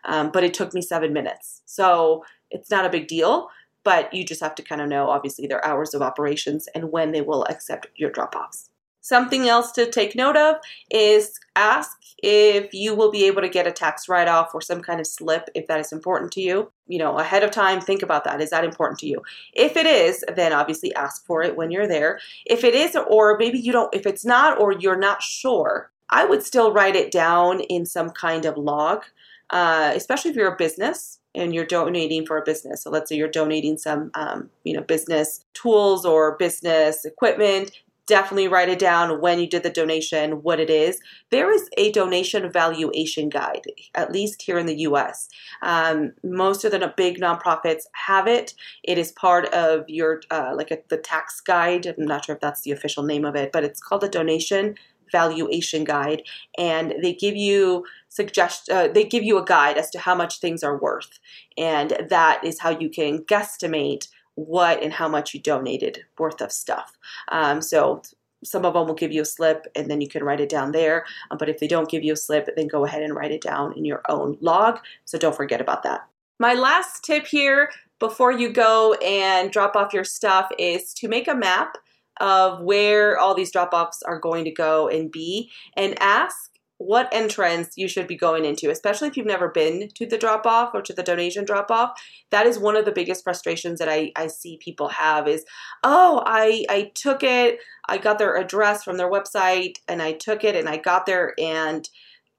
Um, 0.06 0.32
but 0.32 0.44
it 0.44 0.54
took 0.54 0.74
me 0.74 0.82
seven 0.82 1.14
minutes. 1.14 1.62
So 1.66 2.24
it's 2.50 2.72
not 2.72 2.86
a 2.86 2.90
big 2.90 3.08
deal 3.08 3.50
but 3.84 4.14
you 4.14 4.26
just 4.26 4.42
have 4.42 4.56
to 4.56 4.64
kind 4.64 4.82
of 4.82 4.90
know 4.90 5.10
obviously 5.10 5.48
their 5.48 5.66
hours 5.66 5.94
of 5.94 6.02
operations 6.02 6.68
and 6.76 6.92
when 6.92 7.12
they 7.12 7.22
will 7.22 7.46
accept 7.46 7.88
your 7.96 8.10
drop 8.10 8.36
offs. 8.36 8.70
Something 9.04 9.50
else 9.50 9.72
to 9.74 9.90
take 9.90 10.16
note 10.16 10.38
of 10.38 10.58
is 10.92 11.40
ask 11.56 11.98
if 12.22 12.72
you 12.72 12.94
will 12.94 13.10
be 13.10 13.26
able 13.26 13.42
to 13.42 13.50
get 13.50 13.66
a 13.66 13.72
tax 13.72 14.08
write 14.08 14.28
off 14.28 14.54
or 14.54 14.62
some 14.62 14.82
kind 14.82 15.00
of 15.00 15.08
slip 15.08 15.50
if 15.56 15.66
that 15.66 15.80
is 15.80 15.92
important 15.92 16.32
to 16.34 16.42
you. 16.42 16.72
You 16.88 17.00
know, 17.00 17.18
ahead 17.18 17.44
of 17.44 17.50
time, 17.50 17.82
think 17.82 18.04
about 18.04 18.26
that. 18.26 18.42
Is 18.42 18.52
that 18.52 18.64
important 18.64 19.00
to 19.00 19.08
you? 19.08 19.24
If 19.54 19.76
it 19.76 19.88
is, 19.88 20.24
then 20.36 20.54
obviously 20.54 20.94
ask 20.94 21.26
for 21.26 21.42
it 21.42 21.56
when 21.56 21.72
you're 21.72 21.88
there. 21.88 22.20
If 22.46 22.64
it 22.64 22.76
is, 22.76 22.96
or 22.96 23.38
maybe 23.40 23.60
you 23.60 23.72
don't, 23.72 23.94
if 23.94 24.06
it's 24.06 24.24
not, 24.24 24.60
or 24.60 24.72
you're 24.72 25.00
not 25.00 25.24
sure, 25.24 25.90
I 26.12 26.26
would 26.26 26.44
still 26.44 26.72
write 26.72 26.96
it 26.96 27.12
down 27.12 27.62
in 27.62 27.88
some 27.88 28.12
kind 28.12 28.46
of 28.46 28.56
log, 28.56 29.06
uh, 29.50 29.94
especially 29.96 30.30
if 30.30 30.38
you're 30.38 30.54
a 30.54 30.58
business 30.58 31.21
and 31.36 31.54
you're 31.54 31.66
donating 31.66 32.26
for 32.26 32.38
a 32.38 32.44
business. 32.44 32.84
So 32.84 32.90
let's 32.90 33.10
say 33.10 33.16
you're 33.16 33.28
donating 33.28 33.78
some, 33.78 34.12
um, 34.14 34.50
you 34.64 34.74
know, 34.74 34.82
business 34.82 35.46
tools 35.54 36.06
or 36.06 36.38
business 36.38 37.06
equipment. 37.06 37.72
Definitely 38.08 38.50
write 38.50 38.68
it 38.68 38.80
down 38.80 39.22
when 39.22 39.40
you 39.40 39.48
did 39.48 39.64
the 39.64 39.70
donation, 39.70 40.44
what 40.44 40.60
it 40.60 40.70
is. 40.70 41.00
There 41.30 41.50
is 41.52 41.70
a 41.78 41.92
donation 41.92 42.52
valuation 42.52 43.30
guide, 43.30 43.62
at 43.96 44.12
least 44.12 44.42
here 44.42 44.58
in 44.58 44.66
the 44.66 44.80
U.S. 44.80 45.30
Um, 45.62 46.12
most 46.24 46.66
of 46.66 46.72
the 46.72 46.94
big 46.98 47.20
nonprofits 47.20 47.84
have 47.94 48.28
it. 48.28 48.54
It 48.84 48.98
is 48.98 49.14
part 49.14 49.46
of 49.54 49.86
your 49.88 50.22
uh, 50.30 50.52
like 50.56 50.72
a, 50.72 50.80
the 50.90 50.98
tax 50.98 51.40
guide. 51.40 51.86
I'm 51.86 52.06
not 52.06 52.26
sure 52.26 52.36
if 52.36 52.42
that's 52.42 52.62
the 52.62 52.72
official 52.72 53.04
name 53.04 53.24
of 53.24 53.36
it, 53.36 53.52
but 53.54 53.64
it's 53.64 53.80
called 53.80 54.04
a 54.04 54.10
donation 54.10 54.76
valuation 55.12 55.84
guide, 55.84 56.24
and 56.58 56.94
they 57.02 57.14
give 57.14 57.36
you 57.36 57.86
suggest 58.10 58.70
uh, 58.70 58.88
they 58.88 59.04
give 59.04 59.24
you 59.24 59.38
a 59.38 59.46
guide 59.46 59.78
as 59.78 59.90
to 59.92 60.00
how 60.00 60.16
much 60.16 60.40
things 60.40 60.64
are 60.64 60.78
worth, 60.78 61.20
and 61.58 61.98
that 62.10 62.44
is 62.44 62.60
how 62.60 62.70
you 62.70 62.90
can 62.90 63.20
guesstimate 63.26 64.08
what 64.36 64.82
and 64.82 64.94
how 64.94 65.08
much 65.08 65.34
you 65.34 65.40
donated 65.40 66.04
worth 66.18 66.42
of 66.42 66.52
stuff. 66.52 66.98
Um, 67.30 67.62
so 67.62 68.02
some 68.44 68.66
of 68.66 68.74
them 68.74 68.88
will 68.88 68.96
give 68.96 69.12
you 69.12 69.22
a 69.22 69.26
slip 69.26 69.68
and 69.76 69.90
then 69.90 70.02
you 70.02 70.08
can 70.08 70.24
write 70.24 70.40
it 70.40 70.50
down 70.50 70.72
there. 70.72 71.06
Um, 71.30 71.38
but 71.38 71.50
if 71.50 71.60
they 71.60 71.68
don't 71.68 71.90
give 71.90 72.04
you 72.04 72.14
a 72.14 72.18
slip, 72.18 72.50
then 72.56 72.68
go 72.68 72.86
ahead 72.86 73.04
and 73.04 73.16
write 73.16 73.32
it 73.32 73.42
down 73.42 73.78
in 73.78 73.86
your 73.86 74.02
own 74.10 74.38
log. 74.42 74.80
So 75.06 75.18
don't 75.18 75.36
forget 75.36 75.62
about 75.62 75.84
that. 75.84 76.08
My 76.40 76.54
last 76.56 77.04
tip 77.04 77.28
here 77.28 77.70
before 78.00 78.32
you 78.32 78.52
go 78.52 78.94
and 78.96 79.52
drop 79.52 79.76
off 79.76 79.94
your 79.94 80.04
stuff 80.04 80.50
is 80.58 80.94
to 80.96 81.08
make 81.08 81.28
a 81.28 81.36
map 81.36 81.78
of 82.22 82.62
where 82.62 83.18
all 83.18 83.34
these 83.34 83.52
drop 83.52 83.74
offs 83.74 84.02
are 84.04 84.20
going 84.20 84.46
to 84.46 84.52
go 84.52 84.88
and 84.88 85.12
be 85.12 85.52
and 85.76 86.02
ask 86.02 86.52
what 86.78 87.10
entrance 87.12 87.74
you 87.76 87.88
should 87.88 88.08
be 88.08 88.16
going 88.16 88.46
into, 88.46 88.70
especially 88.70 89.08
if 89.08 89.16
you've 89.16 89.26
never 89.26 89.50
been 89.50 89.90
to 89.96 90.06
the 90.06 90.18
drop 90.18 90.46
off 90.46 90.72
or 90.74 90.82
to 90.82 90.94
the 90.94 91.04
donation 91.04 91.46
drop 91.46 91.70
off. 91.70 91.92
That 92.32 92.48
is 92.48 92.58
one 92.58 92.76
of 92.76 92.86
the 92.86 92.92
biggest 92.92 93.24
frustrations 93.24 93.80
that 93.80 93.90
I, 93.90 94.12
I 94.16 94.28
see 94.28 94.58
people 94.62 94.88
have 94.90 95.28
is, 95.28 95.46
oh, 95.84 96.24
I, 96.26 96.66
I 96.70 96.92
took 96.96 97.24
it, 97.24 97.60
I 97.88 97.98
got 97.98 98.18
their 98.18 98.36
address 98.36 98.84
from 98.84 98.98
their 98.98 99.12
website 99.12 99.76
and 99.88 100.02
I 100.02 100.14
took 100.14 100.44
it 100.44 100.56
and 100.56 100.68
I 100.68 100.78
got 100.78 101.06
there 101.06 101.34
and 101.38 101.88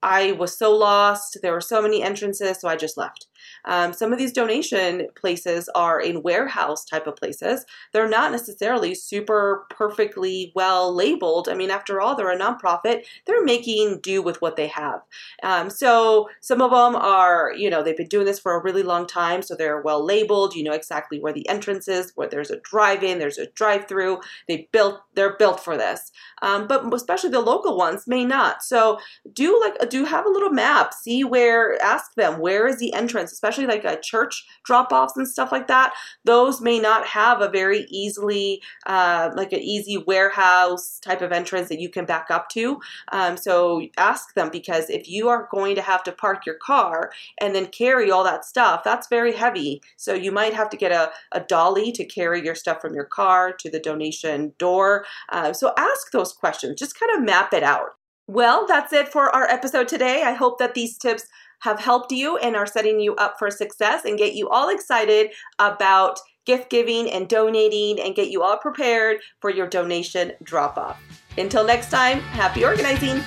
I 0.01 0.33
was 0.33 0.57
so 0.57 0.75
lost. 0.75 1.37
There 1.41 1.53
were 1.53 1.61
so 1.61 1.81
many 1.81 2.03
entrances, 2.03 2.59
so 2.59 2.67
I 2.67 2.75
just 2.75 2.97
left. 2.97 3.27
Um, 3.65 3.93
some 3.93 4.11
of 4.11 4.19
these 4.19 4.31
donation 4.31 5.07
places 5.15 5.69
are 5.75 5.99
in 5.99 6.23
warehouse 6.23 6.85
type 6.85 7.07
of 7.07 7.15
places. 7.15 7.65
They're 7.91 8.09
not 8.09 8.31
necessarily 8.31 8.95
super 8.95 9.65
perfectly 9.69 10.51
well 10.55 10.93
labeled. 10.93 11.49
I 11.49 11.53
mean, 11.55 11.71
after 11.71 12.01
all, 12.01 12.15
they're 12.15 12.31
a 12.31 12.37
nonprofit. 12.37 13.03
They're 13.25 13.43
making 13.43 13.99
do 14.01 14.21
with 14.21 14.41
what 14.41 14.55
they 14.55 14.67
have. 14.67 15.01
Um, 15.43 15.69
so 15.69 16.29
some 16.41 16.61
of 16.61 16.71
them 16.71 16.95
are, 16.95 17.53
you 17.55 17.69
know, 17.69 17.83
they've 17.83 17.97
been 17.97 18.07
doing 18.07 18.25
this 18.25 18.39
for 18.39 18.53
a 18.53 18.61
really 18.61 18.83
long 18.83 19.07
time, 19.07 19.41
so 19.41 19.55
they're 19.55 19.81
well 19.81 20.03
labeled. 20.05 20.55
You 20.55 20.63
know 20.63 20.73
exactly 20.73 21.19
where 21.19 21.33
the 21.33 21.47
entrance 21.47 21.87
is, 21.87 22.11
where 22.15 22.27
there's 22.27 22.51
a 22.51 22.59
drive-in, 22.59 23.19
there's 23.19 23.37
a 23.37 23.47
drive-through. 23.47 24.19
They 24.47 24.67
built, 24.71 25.01
they're 25.15 25.37
built 25.37 25.59
for 25.59 25.77
this. 25.77 26.11
Um, 26.41 26.67
but 26.67 26.93
especially 26.93 27.29
the 27.29 27.39
local 27.39 27.77
ones 27.77 28.07
may 28.07 28.25
not. 28.25 28.63
So 28.63 28.99
do 29.31 29.59
like 29.59 29.89
do 29.89 30.05
have 30.05 30.25
a 30.25 30.29
little 30.29 30.49
map. 30.49 30.93
See 30.93 31.23
where. 31.23 31.81
Ask 31.81 32.15
them 32.15 32.39
where 32.39 32.67
is 32.67 32.79
the 32.79 32.93
entrance 32.93 33.31
especially 33.43 33.67
like 33.67 33.83
a 33.83 33.99
church 33.99 34.45
drop 34.63 34.91
offs 34.91 35.17
and 35.17 35.27
stuff 35.27 35.51
like 35.51 35.67
that, 35.67 35.93
those 36.23 36.61
may 36.61 36.79
not 36.79 37.05
have 37.05 37.41
a 37.41 37.49
very 37.49 37.85
easily, 37.89 38.61
uh, 38.85 39.31
like 39.35 39.51
an 39.51 39.59
easy 39.59 39.97
warehouse 39.97 40.99
type 40.99 41.21
of 41.21 41.31
entrance 41.31 41.67
that 41.69 41.79
you 41.79 41.89
can 41.89 42.05
back 42.05 42.27
up 42.29 42.47
to. 42.49 42.79
Um, 43.11 43.35
so 43.35 43.85
ask 43.97 44.33
them 44.35 44.49
because 44.49 44.89
if 44.89 45.09
you 45.09 45.27
are 45.27 45.49
going 45.51 45.75
to 45.75 45.81
have 45.81 46.03
to 46.03 46.11
park 46.11 46.45
your 46.45 46.55
car 46.55 47.11
and 47.39 47.53
then 47.53 47.65
carry 47.67 48.09
all 48.09 48.23
that 48.23 48.45
stuff, 48.45 48.83
that's 48.83 49.07
very 49.07 49.33
heavy. 49.33 49.81
So 49.97 50.13
you 50.13 50.31
might 50.31 50.53
have 50.53 50.69
to 50.69 50.77
get 50.77 50.91
a, 50.91 51.11
a 51.33 51.41
dolly 51.41 51.91
to 51.91 52.05
carry 52.05 52.43
your 52.43 52.55
stuff 52.55 52.79
from 52.81 52.93
your 52.93 53.05
car 53.05 53.51
to 53.59 53.69
the 53.69 53.79
donation 53.79 54.53
door. 54.57 55.05
Uh, 55.29 55.51
so 55.51 55.73
ask 55.77 56.11
those 56.11 56.31
questions, 56.31 56.79
just 56.79 56.99
kind 56.99 57.11
of 57.17 57.23
map 57.23 57.53
it 57.53 57.63
out. 57.63 57.89
Well, 58.27 58.65
that's 58.65 58.93
it 58.93 59.09
for 59.09 59.29
our 59.35 59.43
episode 59.49 59.89
today. 59.89 60.23
I 60.23 60.31
hope 60.31 60.57
that 60.59 60.75
these 60.75 60.97
tips 60.97 61.25
have 61.59 61.79
helped 61.79 62.11
you 62.11 62.37
and 62.37 62.55
are 62.55 62.65
setting 62.65 62.99
you 62.99 63.15
up 63.15 63.35
for 63.39 63.49
success 63.49 64.05
and 64.05 64.17
get 64.17 64.35
you 64.35 64.49
all 64.49 64.69
excited 64.69 65.31
about 65.59 66.19
gift 66.45 66.69
giving 66.69 67.09
and 67.09 67.29
donating 67.29 67.99
and 67.99 68.15
get 68.15 68.29
you 68.29 68.43
all 68.43 68.57
prepared 68.57 69.19
for 69.39 69.49
your 69.49 69.67
donation 69.67 70.33
drop 70.43 70.77
off. 70.77 71.01
Until 71.37 71.63
next 71.63 71.89
time, 71.89 72.19
happy 72.19 72.65
organizing. 72.65 73.21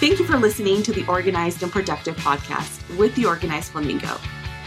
Thank 0.00 0.18
you 0.18 0.24
for 0.24 0.36
listening 0.36 0.82
to 0.82 0.92
the 0.92 1.06
Organized 1.06 1.62
and 1.62 1.70
Productive 1.70 2.16
podcast 2.16 2.96
with 2.98 3.14
the 3.14 3.26
Organized 3.26 3.70
Flamingo. 3.70 4.18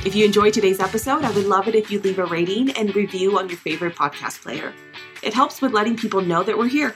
If 0.05 0.15
you 0.15 0.23
enjoyed 0.23 0.53
today's 0.53 0.79
episode, 0.79 1.23
I 1.23 1.31
would 1.31 1.47
love 1.47 1.67
it 1.67 1.75
if 1.75 1.91
you 1.91 1.99
leave 1.99 2.19
a 2.19 2.25
rating 2.25 2.69
and 2.71 2.95
review 2.95 3.37
on 3.37 3.49
your 3.49 3.57
favorite 3.57 3.95
podcast 3.95 4.41
player. 4.41 4.71
It 5.23 5.33
helps 5.33 5.61
with 5.61 5.73
letting 5.73 5.97
people 5.97 6.21
know 6.21 6.43
that 6.43 6.57
we're 6.57 6.67
here. 6.67 6.95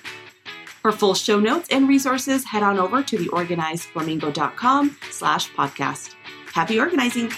For 0.81 0.91
full 0.91 1.13
show 1.13 1.39
notes 1.39 1.67
and 1.69 1.87
resources, 1.87 2.45
head 2.45 2.63
on 2.63 2.79
over 2.79 3.03
to 3.03 3.17
theorganizedflamingo.com 3.17 4.97
slash 5.11 5.51
podcast. 5.51 6.15
Happy 6.53 6.79
organizing! 6.79 7.31